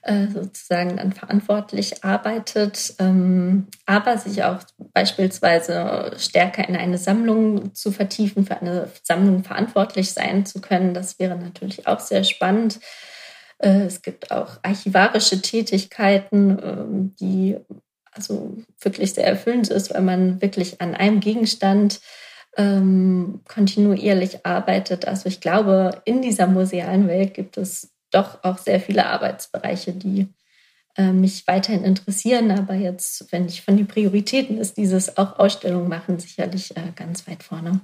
äh, 0.01 0.27
sozusagen 0.27 0.97
dann 0.97 1.13
verantwortlich 1.13 2.03
arbeitet, 2.03 2.95
ähm, 2.99 3.67
aber 3.85 4.17
sich 4.17 4.43
auch 4.43 4.59
beispielsweise 4.93 6.11
stärker 6.17 6.67
in 6.67 6.75
eine 6.75 6.97
Sammlung 6.97 7.73
zu 7.73 7.91
vertiefen, 7.91 8.45
für 8.45 8.59
eine 8.59 8.89
Sammlung 9.03 9.43
verantwortlich 9.43 10.11
sein 10.11 10.45
zu 10.45 10.61
können. 10.61 10.93
Das 10.93 11.19
wäre 11.19 11.37
natürlich 11.37 11.87
auch 11.87 11.99
sehr 11.99 12.23
spannend. 12.23 12.79
Äh, 13.59 13.83
es 13.83 14.01
gibt 14.01 14.31
auch 14.31 14.57
archivarische 14.61 15.41
Tätigkeiten, 15.41 16.59
ähm, 16.61 17.15
die 17.19 17.57
also 18.15 18.57
wirklich 18.79 19.13
sehr 19.13 19.25
erfüllend 19.25 19.69
ist, 19.69 19.93
weil 19.93 20.01
man 20.01 20.41
wirklich 20.41 20.81
an 20.81 20.95
einem 20.95 21.19
Gegenstand 21.19 22.01
ähm, 22.57 23.41
kontinuierlich 23.47 24.45
arbeitet. 24.45 25.07
Also 25.07 25.27
ich 25.27 25.41
glaube, 25.41 26.01
in 26.05 26.21
dieser 26.21 26.47
musealen 26.47 27.07
Welt 27.07 27.33
gibt 27.33 27.57
es 27.57 27.91
doch 28.11 28.43
auch 28.43 28.57
sehr 28.57 28.79
viele 28.79 29.07
Arbeitsbereiche, 29.07 29.93
die 29.93 30.27
äh, 30.95 31.11
mich 31.11 31.47
weiterhin 31.47 31.83
interessieren. 31.83 32.51
Aber 32.51 32.75
jetzt, 32.75 33.31
wenn 33.31 33.47
ich 33.47 33.63
von 33.63 33.77
den 33.77 33.87
Prioritäten 33.87 34.57
ist, 34.57 34.77
dieses 34.77 35.17
auch 35.17 35.39
Ausstellungen 35.39 35.89
machen, 35.89 36.19
sicherlich 36.19 36.77
äh, 36.77 36.91
ganz 36.95 37.27
weit 37.27 37.43
vorne. 37.43 37.81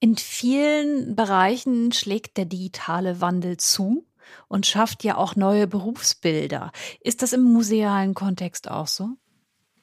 In 0.00 0.16
vielen 0.16 1.16
Bereichen 1.16 1.92
schlägt 1.92 2.36
der 2.36 2.44
digitale 2.44 3.20
Wandel 3.20 3.56
zu 3.56 4.04
und 4.48 4.66
schafft 4.66 5.04
ja 5.04 5.16
auch 5.16 5.36
neue 5.36 5.66
Berufsbilder. 5.66 6.72
Ist 7.00 7.22
das 7.22 7.32
im 7.32 7.42
musealen 7.42 8.14
Kontext 8.14 8.70
auch 8.70 8.86
so? 8.86 9.10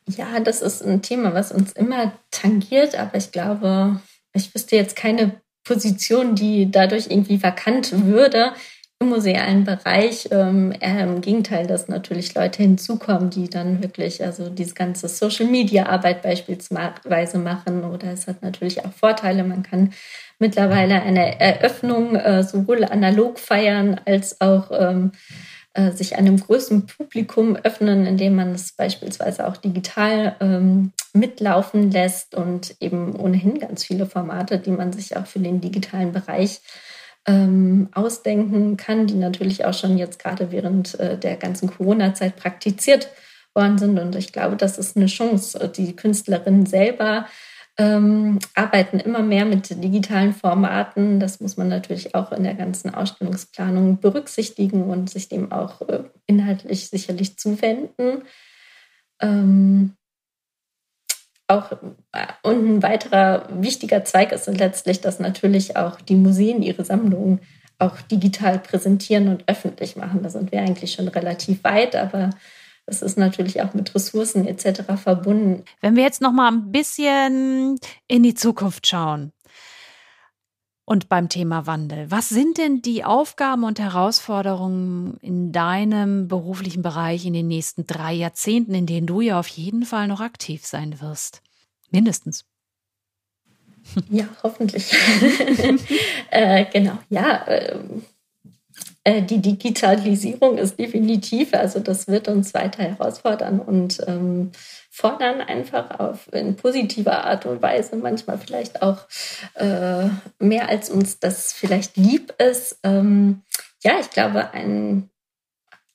Ja, 0.07 0.39
das 0.39 0.61
ist 0.61 0.83
ein 0.83 1.01
Thema, 1.01 1.33
was 1.33 1.51
uns 1.51 1.71
immer 1.71 2.11
tangiert, 2.31 2.95
aber 2.95 3.15
ich 3.15 3.31
glaube, 3.31 4.01
ich 4.33 4.53
wüsste 4.53 4.75
jetzt 4.75 4.95
keine 4.95 5.41
Position, 5.63 6.35
die 6.35 6.69
dadurch 6.69 7.07
irgendwie 7.09 7.41
vakant 7.41 8.05
würde. 8.05 8.53
im 8.99 9.09
musealen 9.09 9.63
Bereich. 9.63 10.29
Ähm, 10.31 10.71
im 10.81 11.21
Gegenteil, 11.21 11.67
dass 11.67 11.87
natürlich 11.87 12.33
Leute 12.35 12.63
hinzukommen, 12.63 13.29
die 13.29 13.49
dann 13.49 13.83
wirklich 13.83 14.23
also 14.23 14.49
diese 14.49 14.73
ganze 14.73 15.07
Social-Media-Arbeit 15.07 16.21
beispielsweise 16.23 17.37
machen. 17.37 17.83
Oder 17.83 18.13
es 18.13 18.27
hat 18.27 18.41
natürlich 18.41 18.83
auch 18.83 18.93
Vorteile. 18.93 19.43
Man 19.43 19.63
kann 19.63 19.93
mittlerweile 20.39 21.01
eine 21.01 21.39
Eröffnung 21.39 22.15
äh, 22.15 22.43
sowohl 22.43 22.83
analog 22.83 23.39
feiern 23.39 23.99
als 24.05 24.41
auch 24.41 24.71
ähm, 24.71 25.11
äh, 25.73 25.91
sich 25.91 26.15
einem 26.17 26.37
größeren 26.37 26.85
Publikum 26.85 27.55
öffnen, 27.55 28.05
indem 28.05 28.35
man 28.35 28.51
es 28.51 28.73
beispielsweise 28.73 29.47
auch 29.47 29.57
digital 29.57 30.35
ähm, 30.39 30.91
mitlaufen 31.13 31.91
lässt 31.91 32.35
und 32.35 32.75
eben 32.79 33.15
ohnehin 33.15 33.59
ganz 33.59 33.83
viele 33.83 34.05
Formate, 34.05 34.59
die 34.59 34.71
man 34.71 34.93
sich 34.93 35.17
auch 35.17 35.25
für 35.25 35.39
den 35.39 35.61
digitalen 35.61 36.11
Bereich 36.11 36.61
ähm, 37.25 37.89
ausdenken 37.93 38.77
kann, 38.77 39.07
die 39.07 39.15
natürlich 39.15 39.65
auch 39.65 39.73
schon 39.73 39.97
jetzt 39.97 40.19
gerade 40.19 40.51
während 40.51 40.99
äh, 40.99 41.17
der 41.17 41.37
ganzen 41.37 41.69
Corona-Zeit 41.69 42.35
praktiziert 42.35 43.09
worden 43.55 43.77
sind. 43.77 43.97
Und 43.97 44.15
ich 44.15 44.33
glaube, 44.33 44.57
das 44.57 44.77
ist 44.77 44.97
eine 44.97 45.05
Chance. 45.05 45.71
Die 45.75 45.95
Künstlerinnen 45.95 46.65
selber 46.65 47.27
ähm, 47.77 48.39
arbeiten 48.53 48.99
immer 48.99 49.21
mehr 49.23 49.45
mit 49.45 49.69
digitalen 49.83 50.33
Formaten. 50.33 51.19
Das 51.19 51.39
muss 51.39 51.57
man 51.57 51.69
natürlich 51.69 52.13
auch 52.13 52.31
in 52.31 52.43
der 52.43 52.53
ganzen 52.53 52.93
Ausstellungsplanung 52.93 53.99
berücksichtigen 53.99 54.83
und 54.83 55.09
sich 55.09 55.27
dem 55.27 55.51
auch 55.51 55.81
äh, 55.87 56.03
inhaltlich 56.27 56.89
sicherlich 56.89 57.37
zuwenden. 57.37 58.23
Ähm, 59.21 59.95
auch 61.47 61.71
äh, 62.11 62.27
und 62.43 62.65
ein 62.67 62.83
weiterer 62.83 63.47
wichtiger 63.61 64.05
Zweig 64.05 64.31
ist 64.31 64.47
letztlich, 64.47 65.01
dass 65.01 65.19
natürlich 65.19 65.75
auch 65.75 65.99
die 65.99 66.15
Museen 66.15 66.61
ihre 66.61 66.85
Sammlungen 66.85 67.39
auch 67.79 67.99
digital 68.01 68.59
präsentieren 68.59 69.27
und 69.27 69.43
öffentlich 69.47 69.95
machen. 69.95 70.21
Da 70.23 70.29
sind 70.29 70.51
wir 70.51 70.61
eigentlich 70.61 70.93
schon 70.93 71.07
relativ 71.07 71.63
weit, 71.63 71.95
aber 71.95 72.29
das 72.85 73.01
ist 73.01 73.17
natürlich 73.17 73.61
auch 73.61 73.73
mit 73.73 73.95
Ressourcen 73.95 74.45
etc. 74.45 74.81
verbunden. 75.01 75.63
Wenn 75.81 75.95
wir 75.95 76.03
jetzt 76.03 76.21
noch 76.21 76.33
mal 76.33 76.51
ein 76.51 76.71
bisschen 76.71 77.79
in 78.07 78.23
die 78.23 78.35
Zukunft 78.35 78.87
schauen 78.87 79.31
und 80.85 81.07
beim 81.07 81.29
Thema 81.29 81.65
Wandel, 81.65 82.11
was 82.11 82.27
sind 82.27 82.57
denn 82.57 82.81
die 82.81 83.05
Aufgaben 83.05 83.63
und 83.63 83.79
Herausforderungen 83.79 85.17
in 85.21 85.53
deinem 85.53 86.27
beruflichen 86.27 86.81
Bereich 86.81 87.25
in 87.25 87.33
den 87.33 87.47
nächsten 87.47 87.87
drei 87.87 88.13
Jahrzehnten, 88.13 88.73
in 88.73 88.85
denen 88.85 89.07
du 89.07 89.21
ja 89.21 89.39
auf 89.39 89.47
jeden 89.47 89.85
Fall 89.85 90.07
noch 90.07 90.19
aktiv 90.19 90.65
sein 90.65 90.99
wirst? 90.99 91.41
Mindestens. 91.89 92.45
Ja, 94.09 94.25
hoffentlich. 94.43 94.93
äh, 96.31 96.65
genau, 96.71 96.97
ja. 97.09 97.43
Äh, 97.47 97.75
äh, 97.75 97.79
die 99.05 99.41
Digitalisierung 99.41 100.57
ist 100.57 100.79
definitiv, 100.79 101.53
also 101.53 101.79
das 101.79 102.07
wird 102.07 102.29
uns 102.29 102.53
weiter 102.53 102.83
herausfordern 102.83 103.59
und 103.59 104.01
ähm, 104.07 104.51
fordern 104.89 105.41
einfach 105.41 105.99
auf 105.99 106.31
in 106.31 106.55
positiver 106.55 107.25
Art 107.25 107.45
und 107.45 107.61
Weise, 107.61 107.97
manchmal 107.97 108.37
vielleicht 108.37 108.81
auch 108.81 108.99
äh, 109.55 110.07
mehr 110.39 110.69
als 110.69 110.89
uns 110.89 111.19
das 111.19 111.51
vielleicht 111.51 111.97
lieb 111.97 112.33
ist. 112.37 112.79
Ähm, 112.83 113.41
ja, 113.83 113.99
ich 113.99 114.09
glaube, 114.09 114.53
ein, 114.53 115.09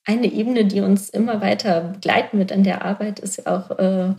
eine 0.04 0.26
Ebene, 0.26 0.66
die 0.66 0.82
uns 0.82 1.08
immer 1.08 1.40
weiter 1.40 1.80
begleiten 1.80 2.38
wird 2.38 2.50
in 2.50 2.64
der 2.64 2.84
Arbeit, 2.84 3.20
ist 3.20 3.38
ja 3.38 3.56
auch 3.56 3.78
äh, 3.78 4.12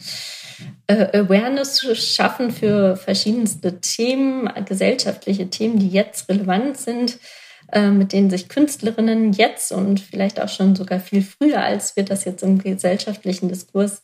äh, 0.88 1.20
Awareness 1.20 1.82
schaffen 1.96 2.50
für 2.50 2.96
verschiedenste 2.96 3.82
Themen, 3.82 4.50
gesellschaftliche 4.66 5.52
Themen, 5.52 5.78
die 5.78 5.90
jetzt 5.90 6.28
relevant 6.28 6.78
sind 6.78 7.16
äh, 7.16 7.49
mit 7.74 8.14
denen 8.14 8.30
sich 8.30 8.50
Künstlerinnen 8.50 9.34
jetzt 9.34 9.72
und 9.72 10.00
vielleicht 10.00 10.42
auch 10.42 10.50
schon 10.50 10.76
sogar 10.76 11.00
viel 11.00 11.22
früher, 11.22 11.62
als 11.62 11.96
wir 11.96 12.04
das 12.04 12.26
jetzt 12.26 12.42
im 12.42 12.58
gesellschaftlichen 12.58 13.48
Diskurs 13.48 14.02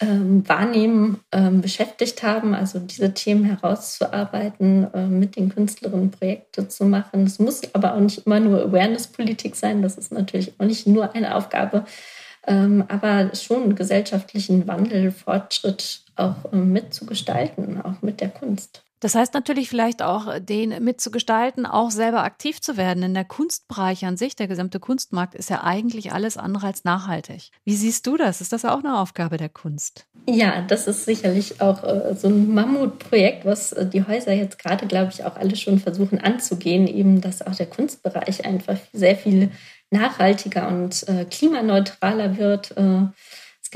ähm, 0.00 0.46
wahrnehmen, 0.46 1.20
ähm, 1.32 1.60
beschäftigt 1.60 2.22
haben. 2.22 2.54
Also 2.54 2.78
diese 2.78 3.14
Themen 3.14 3.44
herauszuarbeiten, 3.44 4.92
äh, 4.92 5.06
mit 5.06 5.36
den 5.36 5.48
Künstlerinnen 5.48 6.10
Projekte 6.10 6.68
zu 6.68 6.84
machen. 6.84 7.24
Es 7.24 7.38
muss 7.38 7.62
aber 7.72 7.94
auch 7.94 8.00
nicht 8.00 8.26
immer 8.26 8.40
nur 8.40 8.62
Awareness-Politik 8.62 9.56
sein. 9.56 9.82
Das 9.82 9.96
ist 9.96 10.12
natürlich 10.12 10.52
auch 10.58 10.66
nicht 10.66 10.86
nur 10.86 11.14
eine 11.14 11.34
Aufgabe, 11.34 11.84
ähm, 12.46 12.84
aber 12.88 13.34
schon 13.34 13.74
gesellschaftlichen 13.74 14.66
Wandel, 14.66 15.10
Fortschritt 15.10 16.02
auch 16.16 16.52
ähm, 16.52 16.72
mitzugestalten, 16.72 17.80
auch 17.80 18.02
mit 18.02 18.20
der 18.20 18.28
Kunst. 18.28 18.85
Das 19.06 19.14
heißt 19.14 19.34
natürlich 19.34 19.68
vielleicht 19.68 20.02
auch, 20.02 20.26
äh, 20.26 20.40
den 20.40 20.82
mitzugestalten, 20.82 21.64
auch 21.64 21.92
selber 21.92 22.24
aktiv 22.24 22.60
zu 22.60 22.76
werden. 22.76 23.02
Denn 23.02 23.14
der 23.14 23.24
Kunstbereich 23.24 24.04
an 24.04 24.16
sich, 24.16 24.34
der 24.34 24.48
gesamte 24.48 24.80
Kunstmarkt, 24.80 25.36
ist 25.36 25.48
ja 25.48 25.62
eigentlich 25.62 26.12
alles 26.12 26.36
andere 26.36 26.66
als 26.66 26.82
nachhaltig. 26.82 27.52
Wie 27.64 27.76
siehst 27.76 28.08
du 28.08 28.16
das? 28.16 28.40
Ist 28.40 28.52
das 28.52 28.64
auch 28.64 28.80
eine 28.80 28.98
Aufgabe 28.98 29.36
der 29.36 29.48
Kunst? 29.48 30.08
Ja, 30.28 30.60
das 30.62 30.88
ist 30.88 31.04
sicherlich 31.04 31.60
auch 31.60 31.84
äh, 31.84 32.16
so 32.16 32.26
ein 32.26 32.52
Mammutprojekt, 32.52 33.44
was 33.44 33.70
äh, 33.70 33.88
die 33.88 34.04
Häuser 34.04 34.32
jetzt 34.32 34.58
gerade, 34.58 34.88
glaube 34.88 35.12
ich, 35.12 35.22
auch 35.22 35.36
alle 35.36 35.54
schon 35.54 35.78
versuchen 35.78 36.20
anzugehen, 36.20 36.88
eben 36.88 37.20
dass 37.20 37.46
auch 37.46 37.54
der 37.54 37.66
Kunstbereich 37.66 38.44
einfach 38.44 38.78
sehr 38.92 39.14
viel 39.14 39.52
nachhaltiger 39.92 40.66
und 40.66 41.06
klimaneutraler 41.30 42.38
wird. 42.38 42.76
Äh, 42.76 43.02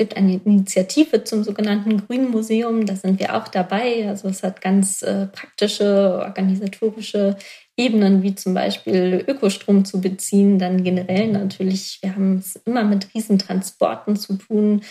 gibt 0.01 0.17
eine 0.17 0.41
Initiative 0.43 1.23
zum 1.25 1.43
sogenannten 1.43 2.07
Grünen 2.07 2.31
Museum, 2.31 2.87
da 2.87 2.95
sind 2.95 3.19
wir 3.19 3.35
auch 3.35 3.47
dabei. 3.47 4.09
Also 4.09 4.29
es 4.29 4.41
hat 4.41 4.59
ganz 4.59 5.03
äh, 5.03 5.27
praktische, 5.27 6.23
organisatorische 6.23 7.37
Ebenen, 7.77 8.23
wie 8.23 8.33
zum 8.33 8.55
Beispiel 8.55 9.23
Ökostrom 9.27 9.85
zu 9.85 10.01
beziehen, 10.01 10.57
dann 10.57 10.83
generell 10.83 11.27
natürlich, 11.27 11.99
wir 12.01 12.15
haben 12.15 12.39
es 12.39 12.55
immer 12.55 12.83
mit 12.83 13.13
Riesentransporten 13.13 14.15
zu 14.15 14.37
tun, 14.37 14.81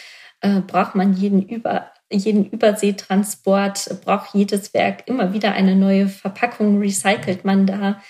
äh, 0.42 0.60
braucht 0.60 0.94
man 0.94 1.14
jeden 1.14 1.42
über 1.42 1.90
jeden 2.12 2.44
Überseetransport, 2.44 4.00
braucht 4.04 4.34
jedes 4.34 4.74
Werk 4.74 5.06
immer 5.06 5.32
wieder 5.32 5.52
eine 5.52 5.74
neue 5.74 6.08
Verpackung, 6.08 6.78
recycelt 6.78 7.44
man 7.44 7.66
da 7.66 8.00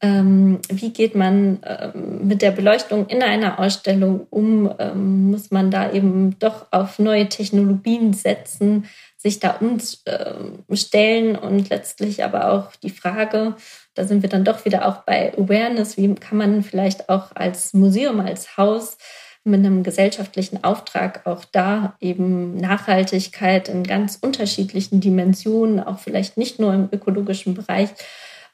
ähm, 0.00 0.60
wie 0.68 0.92
geht 0.92 1.14
man 1.14 1.58
ähm, 1.64 2.26
mit 2.26 2.42
der 2.42 2.52
Beleuchtung 2.52 3.06
in 3.08 3.22
einer 3.22 3.58
Ausstellung 3.58 4.26
um? 4.30 4.72
Ähm, 4.78 5.30
muss 5.30 5.50
man 5.50 5.70
da 5.70 5.90
eben 5.90 6.38
doch 6.38 6.66
auf 6.70 6.98
neue 6.98 7.28
Technologien 7.28 8.12
setzen, 8.12 8.86
sich 9.16 9.40
da 9.40 9.58
umstellen 10.68 11.34
und 11.36 11.68
letztlich 11.70 12.22
aber 12.22 12.52
auch 12.52 12.76
die 12.76 12.90
Frage, 12.90 13.56
da 13.94 14.04
sind 14.04 14.22
wir 14.22 14.28
dann 14.28 14.44
doch 14.44 14.64
wieder 14.64 14.86
auch 14.86 15.02
bei 15.02 15.32
Awareness, 15.36 15.96
wie 15.96 16.14
kann 16.14 16.38
man 16.38 16.62
vielleicht 16.62 17.08
auch 17.08 17.34
als 17.34 17.74
Museum, 17.74 18.20
als 18.20 18.56
Haus 18.56 18.96
mit 19.42 19.60
einem 19.60 19.82
gesellschaftlichen 19.82 20.62
Auftrag 20.62 21.26
auch 21.26 21.44
da 21.44 21.96
eben 22.00 22.56
Nachhaltigkeit 22.56 23.68
in 23.68 23.82
ganz 23.82 24.18
unterschiedlichen 24.20 25.00
Dimensionen, 25.00 25.80
auch 25.80 25.98
vielleicht 25.98 26.36
nicht 26.36 26.60
nur 26.60 26.72
im 26.72 26.88
ökologischen 26.92 27.54
Bereich, 27.54 27.90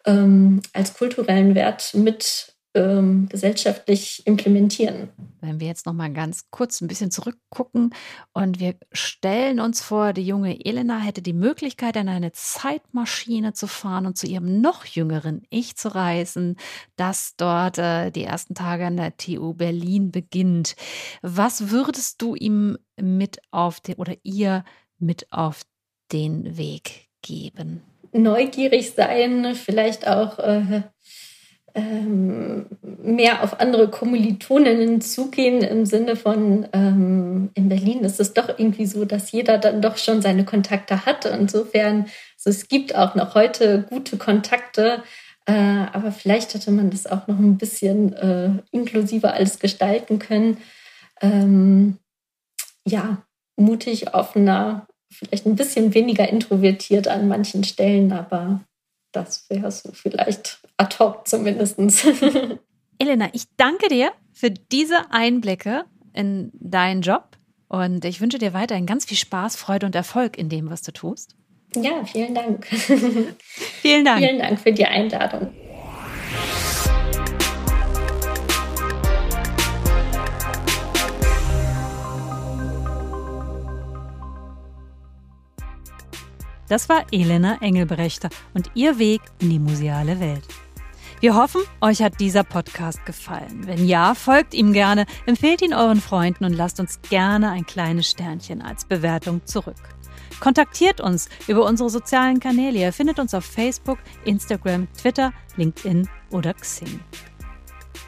ähm, 0.06 0.60
als 0.72 0.94
kulturellen 0.94 1.54
Wert 1.54 1.94
mit 1.94 2.54
ähm, 2.74 3.28
gesellschaftlich 3.28 4.26
implementieren. 4.26 5.08
Wenn 5.40 5.60
wir 5.60 5.68
jetzt 5.68 5.86
noch 5.86 5.92
mal 5.92 6.12
ganz 6.12 6.50
kurz 6.50 6.80
ein 6.80 6.88
bisschen 6.88 7.10
zurückgucken 7.10 7.94
und 8.32 8.58
wir 8.58 8.74
stellen 8.92 9.60
uns 9.60 9.80
vor, 9.80 10.12
die 10.12 10.26
junge 10.26 10.64
Elena 10.64 10.98
hätte 10.98 11.22
die 11.22 11.32
Möglichkeit, 11.32 11.96
in 11.96 12.08
eine 12.08 12.32
Zeitmaschine 12.32 13.52
zu 13.52 13.68
fahren 13.68 14.06
und 14.06 14.18
zu 14.18 14.26
ihrem 14.26 14.60
noch 14.60 14.84
jüngeren 14.84 15.42
Ich 15.50 15.76
zu 15.76 15.94
reisen, 15.94 16.56
das 16.96 17.34
dort 17.36 17.78
äh, 17.78 18.10
die 18.10 18.24
ersten 18.24 18.54
Tage 18.54 18.86
an 18.86 18.96
der 18.96 19.16
TU 19.16 19.54
Berlin 19.54 20.10
beginnt. 20.10 20.74
Was 21.22 21.70
würdest 21.70 22.20
du 22.20 22.34
ihm 22.34 22.76
mit 23.00 23.40
auf 23.52 23.80
den 23.80 23.94
oder 23.96 24.14
ihr 24.24 24.64
mit 24.98 25.30
auf 25.30 25.62
den 26.10 26.56
Weg 26.56 27.08
geben? 27.22 27.82
Neugierig 28.14 28.92
sein, 28.92 29.54
vielleicht 29.54 30.06
auch 30.06 30.38
äh, 30.38 30.82
ähm, 31.74 32.66
mehr 33.02 33.42
auf 33.42 33.60
andere 33.60 33.90
Kommilitoninnen 33.90 35.00
zugehen 35.00 35.60
im 35.60 35.86
Sinne 35.86 36.14
von, 36.14 36.68
ähm, 36.72 37.50
in 37.54 37.68
Berlin 37.68 38.04
ist 38.04 38.20
es 38.20 38.32
doch 38.32 38.48
irgendwie 38.48 38.86
so, 38.86 39.04
dass 39.04 39.32
jeder 39.32 39.58
dann 39.58 39.82
doch 39.82 39.96
schon 39.96 40.22
seine 40.22 40.44
Kontakte 40.44 41.04
hat. 41.04 41.24
Insofern, 41.24 42.06
also 42.38 42.50
es 42.50 42.68
gibt 42.68 42.94
auch 42.94 43.16
noch 43.16 43.34
heute 43.34 43.86
gute 43.88 44.16
Kontakte, 44.16 45.02
äh, 45.46 45.52
aber 45.92 46.12
vielleicht 46.12 46.54
hätte 46.54 46.70
man 46.70 46.90
das 46.90 47.06
auch 47.06 47.26
noch 47.26 47.38
ein 47.38 47.58
bisschen 47.58 48.12
äh, 48.14 48.50
inklusiver 48.70 49.34
alles 49.34 49.58
gestalten 49.58 50.20
können. 50.20 50.58
Ähm, 51.20 51.98
ja, 52.86 53.24
mutig, 53.56 54.14
offener, 54.14 54.86
vielleicht 55.14 55.46
ein 55.46 55.56
bisschen 55.56 55.94
weniger 55.94 56.28
introvertiert 56.28 57.08
an 57.08 57.28
manchen 57.28 57.64
Stellen, 57.64 58.12
aber 58.12 58.60
das 59.12 59.48
wäre 59.48 59.70
so 59.70 59.90
vielleicht 59.92 60.60
ad 60.76 60.96
hoc 60.98 61.26
zumindest. 61.26 61.78
Elena, 62.98 63.28
ich 63.32 63.44
danke 63.56 63.88
dir 63.88 64.12
für 64.32 64.50
diese 64.50 65.10
Einblicke 65.10 65.84
in 66.12 66.50
deinen 66.54 67.02
Job 67.02 67.36
und 67.68 68.04
ich 68.04 68.20
wünsche 68.20 68.38
dir 68.38 68.52
weiterhin 68.52 68.86
ganz 68.86 69.04
viel 69.04 69.16
Spaß, 69.16 69.56
Freude 69.56 69.86
und 69.86 69.94
Erfolg 69.94 70.36
in 70.38 70.48
dem, 70.48 70.70
was 70.70 70.82
du 70.82 70.92
tust. 70.92 71.36
Ja, 71.76 72.04
vielen 72.04 72.34
Dank. 72.34 72.66
vielen 72.66 74.04
Dank. 74.04 74.18
Vielen 74.18 74.38
Dank 74.38 74.60
für 74.60 74.72
die 74.72 74.84
Einladung. 74.84 75.52
Das 86.68 86.88
war 86.88 87.04
Elena 87.12 87.58
Engelbrechter 87.60 88.30
und 88.54 88.70
ihr 88.74 88.98
Weg 88.98 89.20
in 89.40 89.50
die 89.50 89.58
museale 89.58 90.18
Welt. 90.20 90.44
Wir 91.20 91.34
hoffen, 91.34 91.62
euch 91.80 92.02
hat 92.02 92.20
dieser 92.20 92.44
Podcast 92.44 93.04
gefallen. 93.06 93.66
Wenn 93.66 93.86
ja, 93.86 94.14
folgt 94.14 94.52
ihm 94.52 94.72
gerne, 94.72 95.06
empfehlt 95.26 95.62
ihn 95.62 95.72
euren 95.72 96.00
Freunden 96.00 96.44
und 96.44 96.52
lasst 96.52 96.80
uns 96.80 97.00
gerne 97.02 97.50
ein 97.50 97.64
kleines 97.64 98.10
Sternchen 98.10 98.60
als 98.60 98.84
Bewertung 98.84 99.44
zurück. 99.46 99.76
Kontaktiert 100.40 101.00
uns 101.00 101.28
über 101.46 101.64
unsere 101.64 101.88
sozialen 101.88 102.40
Kanäle. 102.40 102.78
Ihr 102.78 102.92
findet 102.92 103.18
uns 103.18 103.32
auf 103.34 103.44
Facebook, 103.44 103.98
Instagram, 104.24 104.88
Twitter, 104.92 105.32
LinkedIn 105.56 106.08
oder 106.30 106.52
Xing. 106.52 107.00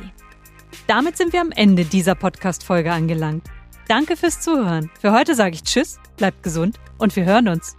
Damit 0.87 1.16
sind 1.16 1.33
wir 1.33 1.40
am 1.40 1.52
Ende 1.52 1.87
dieser 1.87 2.14
Podcast-Folge 2.14 2.92
angelangt. 2.92 3.46
Danke 3.88 4.14
fürs 4.14 4.42
Zuhören. 4.42 4.90
Für 5.00 5.12
heute 5.12 5.35
sage 5.35 5.55
ich 5.55 5.62
Tschüss, 5.62 5.98
bleibt 6.18 6.42
gesund 6.42 6.78
und 6.98 7.16
wir 7.16 7.24
hören 7.24 7.48
uns. 7.48 7.78